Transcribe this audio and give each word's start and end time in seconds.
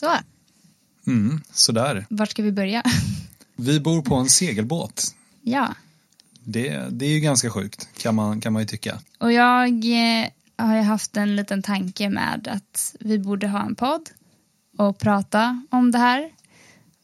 Så, 0.00 0.06
Mm, 1.06 1.40
sådär. 1.52 2.06
vart 2.10 2.30
ska 2.30 2.42
vi 2.42 2.52
börja? 2.52 2.82
Vi 3.56 3.80
bor 3.80 4.02
på 4.02 4.14
en 4.14 4.28
segelbåt. 4.28 5.14
ja, 5.42 5.74
Det, 6.44 6.84
det 6.90 7.06
är 7.06 7.10
ju 7.10 7.20
ganska 7.20 7.50
sjukt, 7.50 7.88
kan 7.98 8.14
man, 8.14 8.40
kan 8.40 8.52
man 8.52 8.62
ju 8.62 8.66
tycka. 8.66 8.98
och 9.18 9.32
jag 9.32 9.68
eh, 9.68 10.28
har 10.58 10.76
ju 10.76 10.82
haft 10.82 11.16
en 11.16 11.36
liten 11.36 11.62
tanke 11.62 12.08
med 12.08 12.48
att 12.48 12.96
vi 13.00 13.18
borde 13.18 13.48
ha 13.48 13.66
en 13.66 13.74
podd 13.74 14.10
och 14.78 14.98
prata 14.98 15.62
om 15.70 15.90
det 15.90 15.98
här. 15.98 16.30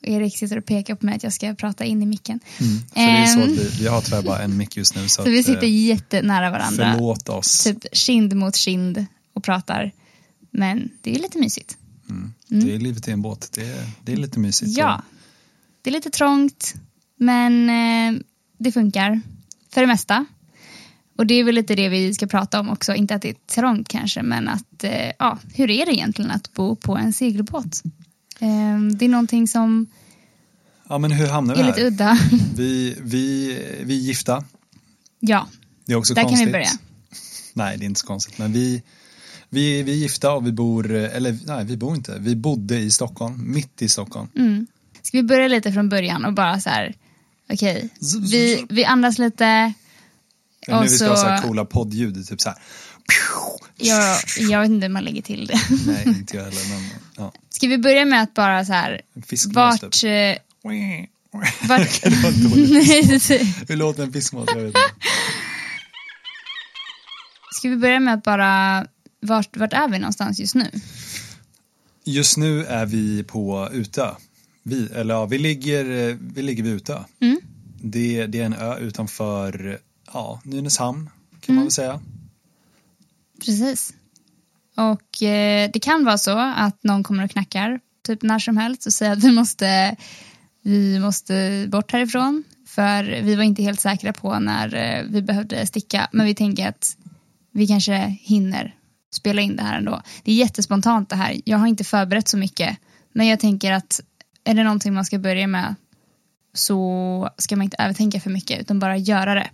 Erik 0.02 0.36
sitter 0.38 0.58
och 0.58 0.64
pekar 0.64 0.94
på 0.94 1.06
mig 1.06 1.16
att 1.16 1.22
jag 1.22 1.32
ska 1.32 1.54
prata 1.54 1.84
in 1.84 2.02
i 2.02 2.06
micken. 2.06 2.40
För 2.58 2.64
det 2.94 3.00
är 3.00 3.26
så 3.26 3.40
att 3.40 3.48
vi, 3.48 3.68
vi 3.78 3.86
har 3.86 4.00
tyvärr 4.00 4.22
bara 4.22 4.38
en 4.38 4.56
mick 4.56 4.76
just 4.76 4.94
nu. 4.96 5.08
Så, 5.08 5.22
Så 5.24 5.30
vi 5.30 5.42
sitter 5.42 5.62
eh, 5.62 5.86
jättenära 5.86 6.50
varandra. 6.50 6.92
Förlåt 6.94 7.28
oss. 7.28 7.64
Typ 7.64 7.84
kind 7.92 8.34
mot 8.36 8.56
kind 8.56 9.06
och 9.32 9.44
pratar. 9.44 9.92
Men 10.50 10.90
det 11.02 11.14
är 11.14 11.18
lite 11.18 11.38
mysigt. 11.38 11.76
Det 12.48 12.74
är 12.74 12.78
livet 12.78 13.08
i 13.08 13.10
en 13.10 13.22
båt. 13.22 13.48
Det 13.54 13.60
är, 13.70 13.86
det 14.04 14.12
är 14.12 14.16
lite 14.16 14.38
mysigt. 14.38 14.78
Ja, 14.78 15.02
det 15.82 15.90
är 15.90 15.92
lite 15.94 16.10
trångt, 16.10 16.74
men 17.16 17.68
eh, 17.70 18.20
det 18.58 18.72
funkar 18.72 19.20
för 19.70 19.80
det 19.80 19.86
mesta. 19.86 20.26
Och 21.18 21.26
det 21.26 21.34
är 21.34 21.44
väl 21.44 21.54
lite 21.54 21.74
det 21.74 21.88
vi 21.88 22.14
ska 22.14 22.26
prata 22.26 22.60
om 22.60 22.68
också, 22.70 22.94
inte 22.94 23.14
att 23.14 23.22
det 23.22 23.28
är 23.28 23.36
trångt 23.54 23.88
kanske, 23.88 24.22
men 24.22 24.48
att, 24.48 24.84
eh, 24.84 25.10
ja, 25.18 25.38
hur 25.54 25.70
är 25.70 25.86
det 25.86 25.92
egentligen 25.92 26.30
att 26.30 26.52
bo 26.54 26.76
på 26.76 26.96
en 26.96 27.12
segelbåt? 27.12 27.82
Eh, 28.38 28.78
det 28.96 29.04
är 29.04 29.08
någonting 29.08 29.48
som 29.48 29.86
Ja, 30.88 30.98
men 30.98 31.10
hur 31.12 31.26
hamnar 31.26 31.54
vi 31.54 31.60
är 31.60 31.66
lite 31.66 31.80
här? 31.80 31.86
udda. 31.86 32.18
Vi, 32.56 32.96
vi, 33.02 33.46
vi 33.84 33.94
är 33.98 34.00
gifta. 34.02 34.44
ja, 35.20 35.48
Det 35.86 35.92
är 35.92 35.96
också 35.96 36.14
där 36.14 36.22
kan 36.22 36.28
konstigt. 36.28 36.48
vi 36.48 36.52
börja. 36.52 36.68
Nej, 37.52 37.78
det 37.78 37.84
är 37.84 37.86
inte 37.86 38.00
så 38.00 38.06
konstigt. 38.06 38.38
Men 38.38 38.52
vi, 38.52 38.82
vi, 39.48 39.82
vi 39.82 39.92
är 39.92 39.96
gifta 39.96 40.32
och 40.32 40.46
vi 40.46 40.52
bor, 40.52 40.92
eller 40.92 41.38
nej, 41.46 41.64
vi 41.64 41.76
bor 41.76 41.94
inte. 41.96 42.16
Vi 42.20 42.36
bodde 42.36 42.78
i 42.78 42.90
Stockholm, 42.90 43.52
mitt 43.52 43.82
i 43.82 43.88
Stockholm. 43.88 44.28
Mm. 44.36 44.66
Ska 45.02 45.18
vi 45.18 45.22
börja 45.22 45.48
lite 45.48 45.72
från 45.72 45.88
början 45.88 46.24
och 46.24 46.32
bara 46.32 46.60
så 46.60 46.70
här, 46.70 46.94
okej, 47.52 47.88
vi, 48.30 48.66
vi 48.68 48.84
andas 48.84 49.18
lite. 49.18 49.72
Ja, 50.66 50.74
nu 50.74 50.76
Och 50.76 50.84
vi 50.84 50.88
ska 50.88 51.08
ha 51.08 51.16
så 51.16 51.26
här 51.26 51.42
coola 51.42 51.64
poddljud, 51.64 52.28
typ 52.28 52.40
så 52.40 52.48
här. 52.48 52.58
Jag, 53.76 54.18
jag 54.38 54.60
vet 54.60 54.70
inte 54.70 54.86
hur 54.86 54.92
man 54.92 55.04
lägger 55.04 55.22
till 55.22 55.46
det. 55.46 55.60
Nej, 55.86 56.02
inte 56.06 56.36
jag 56.36 56.44
heller, 56.44 56.68
men 56.68 56.90
ja. 57.16 57.32
Ska 57.48 57.68
vi 57.68 57.78
börja 57.78 58.04
med 58.04 58.22
att 58.22 58.34
bara 58.34 58.64
så 58.64 58.72
här, 58.72 59.00
fiskmås 59.26 59.54
vart... 59.54 59.90
typ. 59.92 60.04
eh, 60.64 61.06
vart 61.68 62.04
Hur 63.68 63.76
låter 63.76 64.02
en 64.02 64.12
fiskmås? 64.12 64.48
Jag 64.48 64.56
vet 64.56 64.66
inte. 64.66 64.80
Ska 67.52 67.68
vi 67.68 67.76
börja 67.76 68.00
med 68.00 68.14
att 68.14 68.22
bara, 68.22 68.86
vart, 69.24 69.56
vart 69.56 69.72
är 69.72 69.88
vi 69.88 69.98
någonstans 69.98 70.38
just 70.38 70.54
nu? 70.54 70.70
Just 72.04 72.36
nu 72.36 72.64
är 72.64 72.86
vi 72.86 73.24
på 73.24 73.68
Utö. 73.72 74.10
Vi, 74.62 74.86
eller 74.94 75.14
ja, 75.14 75.26
vi 75.26 75.38
ligger, 75.38 75.84
vi 76.34 76.42
ligger 76.42 76.62
vid 76.62 76.72
Utö. 76.72 76.98
Mm. 77.20 77.40
Det, 77.82 78.26
det 78.26 78.40
är 78.40 78.44
en 78.46 78.54
ö 78.54 78.78
utanför 78.78 79.78
ja, 80.12 80.40
Nynäshamn 80.44 81.10
kan 81.40 81.54
man 81.54 81.62
Mm. 81.62 81.64
väl 81.64 81.72
säga. 81.72 82.00
Precis. 83.44 83.94
Och 84.76 85.22
eh, 85.22 85.70
det 85.72 85.80
kan 85.80 86.04
vara 86.04 86.18
så 86.18 86.38
att 86.38 86.84
någon 86.84 87.02
kommer 87.02 87.24
och 87.24 87.30
knackar 87.30 87.80
typ 88.06 88.22
när 88.22 88.38
som 88.38 88.56
helst 88.56 88.86
och 88.86 88.92
säger 88.92 89.12
att 89.12 89.24
vi 89.24 89.32
måste, 89.32 89.96
vi 90.62 90.98
måste 91.00 91.66
bort 91.68 91.92
härifrån. 91.92 92.44
För 92.66 93.04
vi 93.22 93.34
var 93.34 93.42
inte 93.42 93.62
helt 93.62 93.80
säkra 93.80 94.12
på 94.12 94.38
när 94.38 94.74
eh, 94.74 95.04
vi 95.08 95.22
behövde 95.22 95.66
sticka. 95.66 96.08
Men 96.12 96.26
vi 96.26 96.34
tänker 96.34 96.68
att 96.68 96.96
vi 97.50 97.66
kanske 97.66 97.96
hinner 98.20 98.74
spela 99.14 99.42
in 99.42 99.56
det 99.56 99.62
här 99.62 99.78
ändå. 99.78 100.02
Det 100.24 100.32
är 100.32 100.36
jättespontant 100.36 101.08
det 101.10 101.16
här. 101.16 101.40
Jag 101.44 101.58
har 101.58 101.66
inte 101.66 101.84
förberett 101.84 102.28
så 102.28 102.36
mycket. 102.36 102.76
Men 103.12 103.26
jag 103.26 103.40
tänker 103.40 103.72
att 103.72 104.00
är 104.44 104.54
det 104.54 104.64
någonting 104.64 104.94
man 104.94 105.04
ska 105.04 105.18
börja 105.18 105.46
med 105.46 105.74
så 106.54 107.30
ska 107.38 107.56
man 107.56 107.64
inte 107.64 107.76
övertänka 107.78 108.20
för 108.20 108.30
mycket 108.30 108.60
utan 108.60 108.78
bara 108.78 108.96
göra 108.96 109.34
det. 109.34 109.50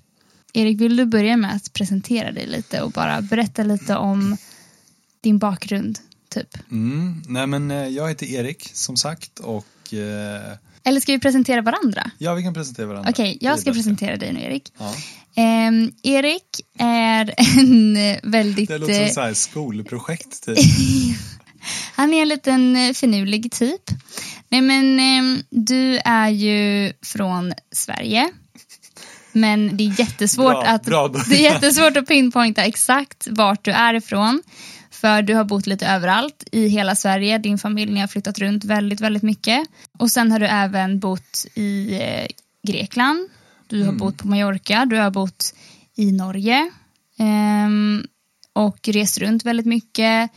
Erik, 0.53 0.81
vill 0.81 0.97
du 0.97 1.05
börja 1.05 1.37
med 1.37 1.55
att 1.57 1.73
presentera 1.73 2.33
dig 2.33 2.47
lite 2.47 2.83
och 2.83 2.91
bara 2.91 3.21
berätta 3.23 3.63
lite 3.63 3.97
om 3.97 4.37
din 5.21 5.39
bakgrund, 5.39 5.99
typ? 6.29 6.57
Mm. 6.71 7.23
Nej 7.29 7.47
men 7.47 7.71
eh, 7.71 7.89
jag 7.89 8.09
heter 8.09 8.27
Erik 8.27 8.71
som 8.75 8.97
sagt 8.97 9.39
och 9.39 9.95
eh, 9.95 10.57
Eller 10.83 11.01
ska 11.01 11.13
vi 11.13 11.19
presentera 11.21 11.63
varandra? 11.63 12.11
ja 12.19 12.35
vi 12.35 12.43
kan 12.43 12.55
presentera 12.55 12.87
varandra. 12.87 13.11
Okej, 13.11 13.39
är 13.41 13.45
jag 13.45 13.59
ska 13.59 13.71
bättre. 13.71 13.79
presentera 13.79 14.17
dig 14.17 14.33
nu, 14.33 14.41
Erik. 14.41 14.73
Ja. 14.79 14.95
Ehm, 15.41 15.93
Erik 16.03 16.61
är 16.79 17.35
en 17.59 17.99
väldigt... 18.23 18.69
Det 18.69 18.79
låter 18.79 18.95
som 18.95 19.05
eh, 19.05 19.11
så 19.11 19.21
här 19.21 19.35
skolprojekt 19.35 20.45
typ. 20.45 20.59
Han 21.95 22.15
är 22.15 22.23
en 22.23 22.29
liten 22.29 22.77
eh, 22.77 22.93
finurlig 22.93 23.53
typ. 23.53 23.83
Nej 24.49 24.61
men 24.61 25.01
ehm, 25.01 25.43
du 25.51 25.99
är 26.05 26.29
ju 26.29 26.93
från 27.03 27.53
Sverige. 27.73 28.31
Men 29.33 29.77
det 29.77 29.85
är 29.85 30.01
jättesvårt 30.01 30.53
Bra, 30.53 30.63
att 30.63 30.83
bra. 30.83 31.09
det 31.29 31.47
är 31.47 31.53
jättesvårt 31.53 31.97
att 31.97 32.07
pinpointa 32.07 32.65
exakt 32.65 33.29
vart 33.31 33.65
du 33.65 33.71
är 33.71 33.95
ifrån. 33.95 34.43
För 34.91 35.23
du 35.23 35.35
har 35.35 35.45
bott 35.45 35.67
lite 35.67 35.87
överallt 35.87 36.45
i 36.53 36.69
hela 36.69 36.97
Sverige. 36.97 37.39
Din 37.39 37.59
familj 37.59 37.93
ni 37.93 38.01
har 38.01 38.09
flyttat 38.09 38.39
runt 38.39 38.65
väldigt, 38.65 39.01
väldigt 39.01 39.23
mycket. 39.23 39.69
Och 39.99 40.11
sen 40.11 40.33
har 40.33 40.39
du 40.39 40.47
även 40.47 40.99
bott 40.99 41.47
i 41.55 41.99
eh, 42.03 42.27
Grekland. 42.67 43.29
Du 43.71 43.85
har 43.85 43.93
bott 43.93 44.19
på 44.19 44.29
Mallorca. 44.29 44.87
Du 44.87 44.97
har 44.97 45.11
bott 45.11 45.55
i 45.97 46.13
Norge. 46.13 46.71
Ehm, 47.19 48.07
och 48.53 48.89
rest 48.89 49.19
runt 49.19 49.45
väldigt 49.45 49.67
mycket 49.67 50.31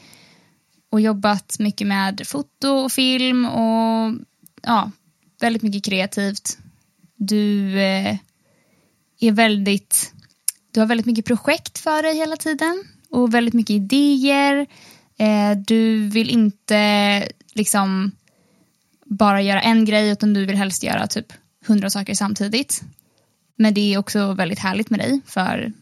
och 0.92 1.02
jobbat 1.02 1.56
mycket 1.60 1.88
med 1.88 2.22
foto 2.26 2.68
och 2.68 2.92
film 2.92 3.46
och 3.46 4.14
ja, 4.62 4.92
väldigt 5.42 5.62
mycket 5.62 5.84
kreativt. 5.84 6.58
Du 7.16 7.80
eh, 7.82 8.18
är 9.20 9.32
väldigt, 9.32 10.14
du 10.72 10.80
har 10.80 10.88
väldigt 10.88 11.06
mycket 11.06 11.26
projekt 11.26 11.80
för 11.80 12.04
dig 12.04 12.16
hela 12.18 12.38
tiden 12.38 12.84
och 13.10 13.34
väldigt 13.34 13.54
mycket 13.54 13.76
idéer. 13.76 14.68
Eh, 15.18 15.58
du 15.68 16.10
vill 16.10 16.30
inte 16.30 17.28
liksom 17.54 18.12
bara 19.06 19.42
göra 19.42 19.62
en 19.62 19.86
grej 19.86 20.10
utan 20.10 20.34
du 20.34 20.46
vill 20.46 20.56
helst 20.56 20.84
göra 20.84 21.08
typ 21.08 21.34
hundra 21.68 21.90
saker 21.90 22.14
samtidigt. 22.14 22.84
Men 23.56 23.74
det 23.74 23.94
är 23.94 23.98
också 23.98 24.34
väldigt 24.34 24.60
härligt 24.60 24.90
med 24.90 25.00
dig 25.00 25.22
för 25.26 25.74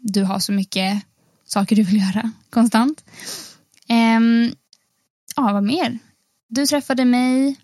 du 0.00 0.22
har 0.22 0.38
så 0.38 0.52
mycket 0.52 1.02
saker 1.44 1.76
du 1.76 1.82
vill 1.82 2.00
göra 2.00 2.32
konstant. 2.50 3.04
Um, 3.88 4.54
ja, 5.36 5.52
vad 5.52 5.64
mer? 5.64 5.98
Du 6.48 6.66
träffade 6.66 7.04
mig 7.04 7.56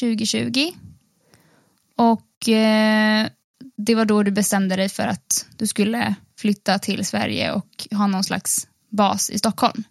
2020 0.00 0.72
och 1.96 2.48
uh, 2.48 3.28
det 3.76 3.94
var 3.94 4.04
då 4.04 4.22
du 4.22 4.30
bestämde 4.30 4.76
dig 4.76 4.88
för 4.88 5.06
att 5.06 5.46
du 5.56 5.66
skulle 5.66 6.14
flytta 6.38 6.78
till 6.78 7.06
Sverige 7.06 7.52
och 7.52 7.86
ha 7.90 8.06
någon 8.06 8.24
slags 8.24 8.68
bas 8.88 9.30
i 9.30 9.38
Stockholm. 9.38 9.84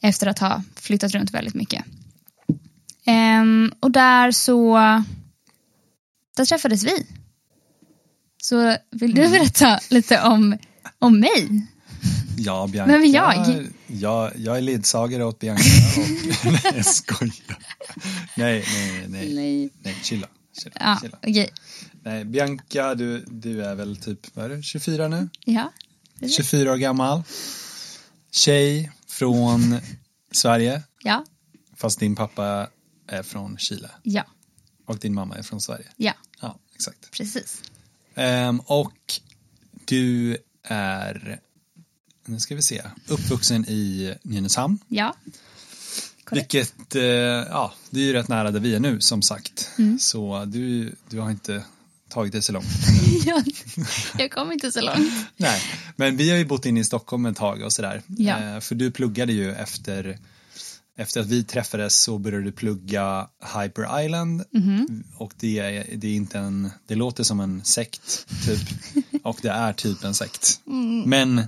Efter 0.00 0.26
att 0.26 0.38
ha 0.38 0.62
flyttat 0.76 1.12
runt 1.12 1.30
väldigt 1.30 1.54
mycket. 1.54 1.84
Um, 3.06 3.72
och 3.80 3.90
där 3.90 4.30
så 4.30 4.74
där 6.36 6.44
träffades 6.44 6.84
vi. 6.84 7.06
Så 8.48 8.76
vill 8.90 9.14
du 9.14 9.28
berätta 9.28 9.80
lite 9.90 10.22
om, 10.22 10.58
om 10.98 11.20
mig? 11.20 11.66
Ja, 12.36 12.66
Bianca. 12.72 12.92
Vem 12.92 13.02
är 13.02 13.06
jag? 13.14 13.66
jag? 13.86 14.32
Jag 14.36 14.56
är 14.56 14.60
ledsagare 14.60 15.24
åt 15.24 15.38
Bianca. 15.38 15.62
Och, 15.96 16.52
nej, 16.52 16.60
jag 16.76 16.86
skojar. 16.86 17.58
Nej, 18.36 18.64
nej, 18.74 19.06
nej. 19.08 19.34
Nej. 19.34 19.70
Nej, 19.82 19.94
chilla. 20.02 20.26
chilla, 20.62 20.76
Ja, 20.80 20.98
chilla. 21.02 21.18
okej. 21.22 21.50
Nej, 22.02 22.24
Bianca, 22.24 22.94
du, 22.94 23.24
du 23.30 23.64
är 23.64 23.74
väl 23.74 23.96
typ, 23.96 24.36
vad 24.36 24.44
är 24.44 24.56
du, 24.56 24.62
24 24.62 25.08
nu? 25.08 25.28
Ja. 25.44 25.72
24 26.36 26.72
år 26.72 26.76
gammal. 26.76 27.22
Tjej 28.30 28.92
från 29.08 29.80
Sverige, 30.32 30.82
Ja. 31.02 31.24
fast 31.76 32.00
din 32.00 32.16
pappa 32.16 32.68
är 33.06 33.22
från 33.22 33.58
Chile. 33.58 33.90
Ja. 34.02 34.22
Och 34.86 34.98
din 34.98 35.14
mamma 35.14 35.36
är 35.36 35.42
från 35.42 35.60
Sverige. 35.60 35.86
Ja. 35.96 36.12
Ja, 36.40 36.58
exakt. 36.74 37.10
Precis. 37.10 37.62
Ehm, 38.18 38.60
och 38.60 39.20
du 39.84 40.36
är, 40.62 41.40
nu 42.26 42.40
ska 42.40 42.54
vi 42.54 42.62
se, 42.62 42.82
uppvuxen 43.06 43.64
i 43.68 44.14
Nynäshamn. 44.22 44.78
Ja. 44.88 45.14
Korrekt. 46.24 46.54
Vilket, 46.54 46.94
eh, 46.94 47.02
ja, 47.02 47.74
det 47.90 48.00
är 48.00 48.04
ju 48.04 48.12
rätt 48.12 48.28
nära 48.28 48.50
där 48.50 48.60
vi 48.60 48.74
är 48.74 48.80
nu 48.80 49.00
som 49.00 49.22
sagt. 49.22 49.70
Mm. 49.78 49.98
Så 49.98 50.44
du, 50.44 50.94
du 51.08 51.20
har 51.20 51.30
inte 51.30 51.62
tagit 52.08 52.32
det 52.32 52.42
så 52.42 52.52
långt. 52.52 52.66
jag, 53.26 53.44
jag 54.18 54.30
kom 54.30 54.52
inte 54.52 54.72
så 54.72 54.80
långt. 54.80 55.12
Nej, 55.36 55.62
men 55.96 56.16
vi 56.16 56.30
har 56.30 56.36
ju 56.36 56.44
bott 56.44 56.66
inne 56.66 56.80
i 56.80 56.84
Stockholm 56.84 57.26
ett 57.26 57.36
tag 57.36 57.62
och 57.62 57.72
sådär. 57.72 58.02
Ja. 58.06 58.38
Eh, 58.38 58.60
för 58.60 58.74
du 58.74 58.90
pluggade 58.90 59.32
ju 59.32 59.52
efter, 59.52 60.18
efter 61.00 61.20
att 61.20 61.26
vi 61.26 61.44
träffades 61.44 62.02
så 62.02 62.18
började 62.18 62.44
du 62.44 62.52
plugga 62.52 63.28
Hyper 63.54 64.04
Island. 64.04 64.44
Mhm. 64.52 65.04
Och 65.16 65.32
det 65.36 65.58
är, 65.58 65.96
det 65.96 66.08
är 66.08 66.14
inte 66.14 66.38
en, 66.38 66.70
det 66.86 66.94
låter 66.94 67.24
som 67.24 67.40
en 67.40 67.64
sekt 67.64 68.26
typ. 68.46 68.68
och 69.24 69.38
det 69.42 69.48
är 69.50 69.72
typ 69.72 70.04
en 70.04 70.14
sekt. 70.14 70.60
Mm. 70.66 71.02
Men 71.10 71.42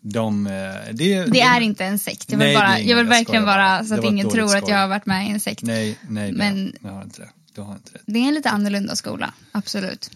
De, 0.00 0.46
eh, 0.46 0.52
det, 0.92 1.24
Det 1.24 1.40
är 1.40 1.60
inte 1.60 1.84
en 1.84 1.98
sekt. 1.98 2.30
Jag 2.32 2.38
vill, 2.38 2.46
Nej, 2.46 2.56
bara, 2.56 2.80
jag 2.80 2.96
vill 2.96 3.06
verkligen 3.06 3.44
bara. 3.44 3.84
så 3.84 3.94
att 3.94 4.04
ingen 4.04 4.30
tror 4.30 4.44
att 4.56 4.62
skoj. 4.62 4.70
jag 4.70 4.78
har 4.78 4.88
varit 4.88 5.06
med 5.06 5.26
i 5.26 5.30
en 5.30 5.40
sekt. 5.40 5.62
Nej, 5.62 5.98
nej, 6.08 6.32
Men- 6.32 6.72
jag 6.82 6.90
har 6.90 7.02
inte 7.02 7.20
det. 7.20 7.30
Du 7.54 7.60
har 7.60 7.72
inte 7.72 7.90
det. 7.92 8.12
Det 8.12 8.18
är 8.18 8.28
en 8.28 8.34
lite 8.34 8.50
annorlunda 8.50 8.96
skola, 8.96 9.34
absolut. 9.52 10.10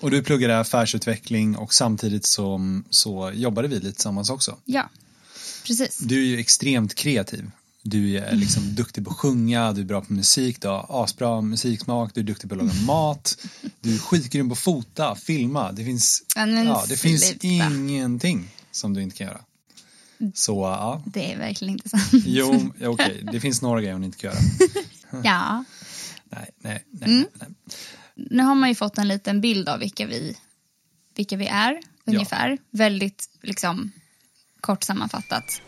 Och 0.00 0.10
du 0.10 0.22
pluggade 0.22 0.60
affärsutveckling 0.60 1.56
och 1.56 1.74
samtidigt 1.74 2.26
som, 2.26 2.84
så 2.90 3.30
jobbade 3.34 3.68
vi 3.68 3.74
lite 3.74 3.92
tillsammans 3.92 4.30
också. 4.30 4.56
Ja, 4.64 4.88
precis. 5.66 5.98
Du 5.98 6.22
är 6.22 6.26
ju 6.26 6.38
extremt 6.38 6.94
kreativ. 6.94 7.50
Du 7.84 8.18
är 8.18 8.32
liksom 8.32 8.74
duktig 8.74 9.04
på 9.04 9.10
att 9.10 9.16
sjunga, 9.16 9.72
du 9.72 9.80
är 9.80 9.84
bra 9.84 10.00
på 10.00 10.12
musik, 10.12 10.60
du 10.60 10.68
har 10.68 10.86
asbra 11.04 11.40
musiksmak, 11.40 12.14
du 12.14 12.20
är 12.20 12.24
duktig 12.24 12.48
på 12.50 12.54
att 12.54 12.60
laga 12.62 12.74
mat, 12.86 13.36
du 13.80 13.94
är 13.94 13.98
skitgrym 13.98 14.48
på 14.48 14.52
att 14.52 14.58
fota, 14.58 15.14
filma. 15.14 15.72
Det 15.72 15.84
finns, 15.84 16.22
Ja, 16.36 16.46
men 16.46 16.66
ja, 16.66 16.84
det 16.88 16.96
finns 16.96 17.34
ingenting 17.40 18.48
som 18.70 18.94
du 18.94 19.02
inte 19.02 19.16
kan 19.16 19.26
göra. 19.26 19.40
Så 20.34 20.52
ja, 20.62 21.02
Det 21.06 21.32
är 21.32 21.38
verkligen 21.38 21.74
inte 21.74 21.88
sant. 21.88 22.10
jo, 22.12 22.72
ja, 22.80 22.88
okej, 22.88 23.24
det 23.32 23.40
finns 23.40 23.62
några 23.62 23.80
grejer 23.80 23.92
hon 23.92 24.04
inte 24.04 24.18
kan 24.18 24.30
göra. 24.30 24.42
Ja, 25.24 25.64
Nej, 26.30 26.50
nej, 26.58 26.84
nej. 26.90 27.10
Mm. 27.10 27.26
nej. 27.34 27.48
nu 28.14 28.42
har 28.42 28.54
man 28.54 28.68
ju 28.68 28.74
fått 28.74 28.98
en 28.98 29.08
liten 29.08 29.40
bild 29.40 29.68
av 29.68 29.78
vilka 29.78 30.06
vi, 30.06 30.36
vilka 31.16 31.36
vi 31.36 31.46
är, 31.46 31.80
ungefär. 32.04 32.58
Väldigt 32.70 33.28
liksom 33.42 33.92
kort 34.62 34.84
sammanfattat. 34.84 35.62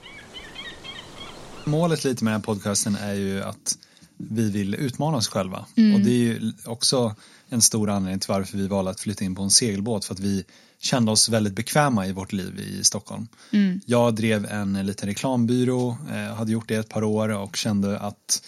Målet 1.65 2.05
lite 2.05 2.25
med 2.25 2.33
den 2.33 2.41
här 2.41 2.45
podcasten 2.45 2.97
är 2.97 3.15
ju 3.15 3.43
att 3.43 3.79
vi 4.17 4.51
vill 4.51 4.75
utmana 4.75 5.17
oss 5.17 5.29
själva. 5.29 5.67
Mm. 5.77 5.95
Och 5.95 6.01
det 6.01 6.11
är 6.11 6.15
ju 6.15 6.53
också 6.65 7.15
en 7.49 7.63
stor 7.63 7.91
anledning 7.91 8.21
till 8.21 8.31
varför 8.31 8.59
vi 8.59 8.69
valde 8.69 8.91
att 8.91 9.01
flytta 9.01 9.25
in 9.25 9.35
på 9.35 9.43
en 9.43 9.51
segelbåt. 9.51 10.05
För 10.05 10.15
att 10.15 10.21
vi 10.21 10.45
kände 10.79 11.13
oss 11.13 11.29
väldigt 11.29 11.55
bekväma 11.55 12.07
i 12.07 12.13
vårt 12.13 12.33
liv 12.33 12.61
i 12.61 12.85
Stockholm. 12.85 13.29
Mm. 13.51 13.81
Jag 13.87 14.15
drev 14.15 14.47
en 14.47 14.87
liten 14.87 15.09
reklambyrå, 15.09 15.97
eh, 16.13 16.35
hade 16.35 16.53
gjort 16.53 16.69
det 16.69 16.77
ett 16.77 16.89
par 16.89 17.05
år 17.05 17.29
och 17.29 17.57
kände 17.57 17.99
att 17.99 18.43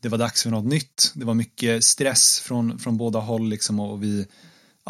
det 0.00 0.08
var 0.08 0.18
dags 0.18 0.42
för 0.42 0.50
något 0.50 0.64
nytt. 0.64 1.12
Det 1.14 1.24
var 1.24 1.34
mycket 1.34 1.84
stress 1.84 2.40
från, 2.40 2.78
från 2.78 2.96
båda 2.96 3.18
håll 3.18 3.48
liksom 3.48 3.80
och 3.80 4.02
vi, 4.02 4.26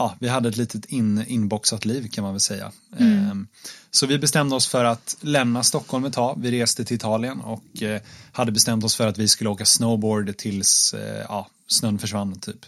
ja, 0.00 0.16
vi 0.20 0.28
hade 0.28 0.48
ett 0.48 0.56
litet 0.56 0.84
in, 0.84 1.24
inboxat 1.28 1.84
liv 1.84 2.08
kan 2.08 2.24
man 2.24 2.32
väl 2.32 2.40
säga. 2.40 2.72
Ehm, 2.98 3.46
så 3.90 4.06
vi 4.06 4.18
bestämde 4.18 4.56
oss 4.56 4.66
för 4.66 4.84
att 4.84 5.16
lämna 5.20 5.62
Stockholm 5.62 6.04
ett 6.04 6.12
tag. 6.12 6.38
Vi 6.42 6.50
reste 6.60 6.84
till 6.84 6.96
Italien 6.96 7.40
och 7.40 7.82
eh, 7.82 8.00
hade 8.32 8.52
bestämt 8.52 8.84
oss 8.84 8.96
för 8.96 9.06
att 9.06 9.18
vi 9.18 9.28
skulle 9.28 9.50
åka 9.50 9.64
snowboard 9.64 10.36
tills 10.36 10.94
eh, 10.94 11.24
ja, 11.28 11.48
snön 11.66 11.98
försvann 11.98 12.40
typ. 12.40 12.66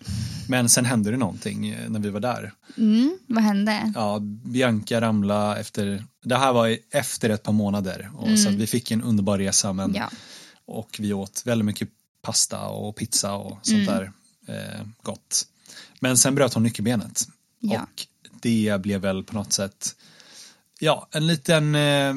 Men 0.48 0.68
sen 0.68 0.84
hände 0.84 1.10
det 1.10 1.16
någonting 1.16 1.68
eh, 1.68 1.88
när 1.90 2.00
vi 2.00 2.10
var 2.10 2.20
där. 2.20 2.52
Mm, 2.76 3.18
vad 3.26 3.42
hände? 3.44 3.92
Ja, 3.94 4.18
Bianca 4.44 5.00
ramlade 5.00 5.60
efter, 5.60 6.04
det 6.24 6.36
här 6.36 6.52
var 6.52 6.78
efter 6.90 7.30
ett 7.30 7.42
par 7.42 7.52
månader. 7.52 8.10
Och 8.16 8.38
Så 8.38 8.48
att 8.48 8.54
vi 8.54 8.66
fick 8.66 8.90
en 8.90 9.02
underbar 9.02 9.38
resa 9.38 9.72
men, 9.72 9.94
Ja. 9.94 10.10
och 10.66 10.96
vi 10.98 11.12
åt 11.12 11.42
väldigt 11.44 11.66
mycket 11.66 11.88
pasta 12.22 12.60
och 12.68 12.96
pizza 12.96 13.34
och 13.34 13.58
sånt 13.62 13.86
där 13.86 14.12
eh, 14.48 14.86
gott. 15.02 15.46
Men 16.00 16.18
sen 16.18 16.34
bröt 16.34 16.54
hon 16.54 16.62
nyckelbenet. 16.62 17.28
Ja. 17.60 17.80
Och 17.82 18.06
det 18.42 18.80
blev 18.82 19.00
väl 19.00 19.22
på 19.24 19.34
något 19.34 19.52
sätt, 19.52 19.94
ja, 20.78 21.08
en 21.12 21.26
liten 21.26 21.74
eh, 21.74 22.14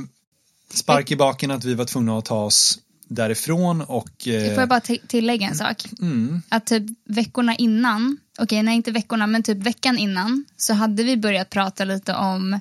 spark 0.73 1.11
i 1.11 1.15
baken 1.15 1.51
att 1.51 1.63
vi 1.63 1.73
var 1.73 1.85
tvungna 1.85 2.17
att 2.17 2.25
ta 2.25 2.43
oss 2.43 2.79
därifrån 3.07 3.81
och 3.81 4.27
eh, 4.27 4.53
Får 4.53 4.59
jag 4.59 4.69
bara 4.69 4.79
ti- 4.79 5.07
tillägga 5.07 5.47
en 5.47 5.55
sak? 5.55 5.85
mm, 6.01 6.41
Att 6.49 6.65
typ 6.65 6.83
veckorna 7.05 7.55
innan, 7.55 8.17
okej 8.39 8.63
nej 8.63 8.75
inte 8.75 8.91
veckorna 8.91 9.27
men 9.27 9.43
typ 9.43 9.57
veckan 9.57 9.97
innan 9.97 10.45
så 10.57 10.73
hade 10.73 11.03
vi 11.03 11.17
börjat 11.17 11.49
prata 11.49 11.83
lite 11.85 12.13
om, 12.13 12.53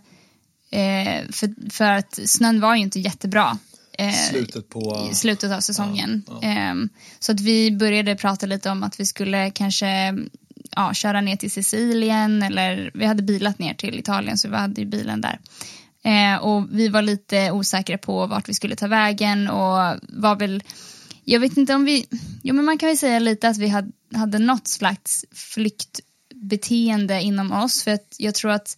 eh, 0.71 1.23
för, 1.33 1.71
för 1.71 1.85
att 1.91 2.19
snön 2.27 2.61
var 2.61 2.75
ju 2.77 2.83
inte 2.83 3.01
jättebra. 3.01 3.59
Eh, 3.99 4.15
slutet 4.31 4.69
på 4.69 5.11
slutet 5.13 5.53
av 5.53 5.61
säsongen. 5.61 6.23
Ja, 6.29 6.41
Ehm, 6.43 6.89
så 7.19 7.33
att 7.33 7.41
vi 7.41 7.71
började 7.71 8.17
prata 8.17 8.47
lite 8.47 8.71
om 8.71 8.83
att 8.83 9.01
vi 9.01 9.07
skulle 9.07 9.51
kanske 9.51 10.15
ja, 10.77 10.95
köra 10.95 11.21
ner 11.21 11.37
till 11.37 11.51
Sicilien 11.51 12.43
eller 12.43 12.91
vi 12.95 13.05
hade 13.05 13.23
bilat 13.23 13.59
ner 13.59 13.75
till 13.75 13.99
Italien 13.99 14.39
så 14.39 14.49
vi 14.49 14.57
hade 14.57 14.81
ju 14.81 14.87
bilen 14.87 15.21
där. 15.21 15.39
Eh, 16.05 16.37
och 16.37 16.67
vi 16.71 16.89
var 16.89 17.03
lite 17.03 17.51
osäkra 17.51 17.99
på 17.99 18.27
vart 18.27 18.49
vi 18.49 18.55
skulle 18.55 18.77
ta 18.77 18.87
vägen 18.87 19.49
och 19.49 19.99
var 20.03 20.37
väl, 20.37 20.63
jag 21.25 21.41
vet 21.41 21.57
inte 21.57 21.75
om 21.75 21.85
vi, 21.85 22.07
jo 22.43 22.55
men 22.55 22.65
man 22.65 22.79
kan 22.79 22.87
väl 22.87 22.99
säga 22.99 23.19
lite 23.19 23.49
att 23.49 23.59
vi 23.59 23.69
hade, 23.69 23.93
hade 24.15 24.39
något 24.39 24.69
slags 24.69 25.25
flyktbeteende 25.33 27.23
inom 27.23 27.53
oss 27.53 27.83
för 27.83 27.91
att 27.91 28.17
jag 28.19 28.35
tror 28.35 28.51
att 28.51 28.77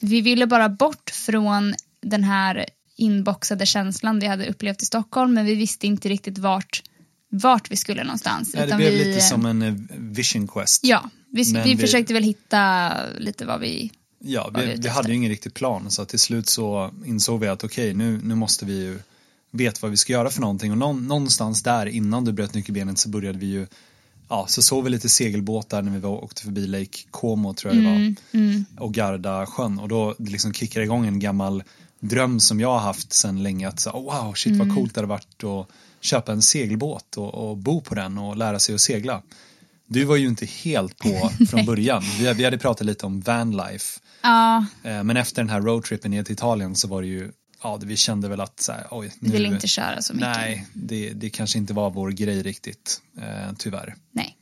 vi 0.00 0.20
ville 0.20 0.46
bara 0.46 0.68
bort 0.68 1.10
från 1.10 1.74
den 2.02 2.24
här 2.24 2.66
inboxade 2.96 3.66
känslan 3.66 4.18
vi 4.18 4.26
hade 4.26 4.46
upplevt 4.46 4.82
i 4.82 4.86
Stockholm 4.86 5.34
men 5.34 5.46
vi 5.46 5.54
visste 5.54 5.86
inte 5.86 6.08
riktigt 6.08 6.38
vart, 6.38 6.82
vart 7.34 7.70
vi 7.70 7.76
skulle 7.76 8.04
någonstans. 8.04 8.54
Ja, 8.54 8.66
det 8.66 8.76
blev 8.76 8.92
vi, 8.92 9.04
lite 9.04 9.20
som 9.20 9.46
en 9.46 9.62
eh, 9.62 9.74
vision 9.98 10.48
quest. 10.48 10.84
Ja, 10.84 11.10
vi, 11.30 11.42
vi 11.42 11.62
vi- 11.62 11.76
försökte 11.76 12.14
väl 12.14 12.22
hitta 12.22 12.92
lite 13.18 13.44
vad 13.46 13.60
vi... 13.60 13.90
Ja, 14.24 14.50
var 14.52 14.60
vi 14.62 14.74
vi, 14.78 14.88
hade 14.88 15.08
ju 15.08 15.14
ingen 15.14 15.30
riktig 15.30 15.54
plan 15.54 15.90
så 15.90 16.04
till 16.04 16.18
slut 16.18 16.48
så 16.48 16.90
insåg 17.04 17.40
vi 17.40 17.48
att 17.48 17.64
okej 17.64 17.94
nu, 17.94 18.20
nu 18.24 18.34
måste 18.34 18.64
vi 18.64 18.72
ju 18.84 18.98
veta 19.50 19.78
vad 19.82 19.90
vi 19.90 19.96
ska 19.96 20.12
göra 20.12 20.30
för 20.30 20.40
någonting 20.40 20.72
och 20.72 20.78
någon, 20.78 21.06
någonstans 21.06 21.62
där 21.62 21.86
innan 21.86 22.24
du 22.24 22.32
bröt 22.32 22.54
nyckelbenet 22.54 22.98
så 22.98 23.08
började 23.08 23.38
vi 23.38 23.46
ju 23.46 23.66
ja, 24.28 24.46
så 24.48 24.62
såg 24.62 24.84
vi 24.84 24.90
lite 24.90 25.08
segelbåtar 25.08 25.82
när 25.82 25.92
vi 25.92 25.98
var, 25.98 26.24
åkte 26.24 26.42
förbi 26.42 26.66
Lake 26.66 26.98
Como 27.10 27.54
tror 27.54 27.74
jag 27.74 27.82
det 27.82 27.88
var 27.90 28.14
Mm, 28.32 28.64
och 28.78 28.94
Garda 28.94 29.46
sjön 29.46 29.78
och 29.78 29.88
då 29.88 30.14
liksom 30.18 30.52
kickade 30.52 30.84
igång 30.84 31.06
en 31.06 31.18
gammal 31.20 31.62
dröm 32.00 32.40
som 32.40 32.60
jag 32.60 32.68
har 32.72 32.78
haft 32.80 33.12
sedan 33.12 33.42
länge 33.42 33.68
att 33.68 33.80
så, 33.80 33.90
oh, 33.90 34.24
wow 34.24 34.32
shit 34.34 34.54
Mm. 34.54 34.68
vad 34.68 34.76
coolt 34.76 34.94
det 34.94 35.00
hade 35.00 35.08
varit 35.08 35.44
att 35.44 35.68
köpa 36.02 36.32
en 36.32 36.42
segelbåt 36.42 37.16
och, 37.16 37.34
och 37.34 37.56
bo 37.56 37.80
på 37.80 37.94
den 37.94 38.18
och 38.18 38.36
lära 38.36 38.58
sig 38.58 38.74
att 38.74 38.80
segla. 38.80 39.22
Du 39.86 40.04
var 40.04 40.16
ju 40.16 40.28
inte 40.28 40.46
helt 40.46 40.98
på 40.98 41.30
från 41.50 41.66
början. 41.66 42.02
Vi, 42.18 42.32
vi 42.32 42.44
hade 42.44 42.58
pratat 42.58 42.86
lite 42.86 43.06
om 43.06 43.20
vanlife 43.20 44.00
Ja, 44.22 44.66
Eh, 44.82 45.04
Men 45.04 45.16
efter 45.16 45.42
den 45.42 45.50
här 45.50 45.60
roadtrippen 45.60 46.10
ner 46.10 46.22
till 46.22 46.32
Italien 46.32 46.76
så 46.76 46.88
var 46.88 47.02
det 47.02 47.08
ju, 47.08 47.32
ja 47.62 47.76
vi 47.76 47.96
kände 47.96 48.28
väl 48.28 48.40
att 48.40 48.60
så 48.60 48.72
här, 48.72 48.86
oj, 48.90 49.12
vi 49.20 49.28
nu, 49.28 49.32
ville 49.32 49.48
inte 49.48 49.68
köra 49.68 50.02
så 50.02 50.14
mycket. 50.14 50.36
nej, 50.36 50.66
det, 50.72 51.10
det 51.10 51.30
kanske 51.30 51.58
inte 51.58 51.74
var 51.74 51.90
vår 51.90 52.10
grej 52.10 52.42
riktigt, 52.42 53.02
eh, 53.18 53.54
tyvärr. 53.58 53.94
Nej. 54.12 54.36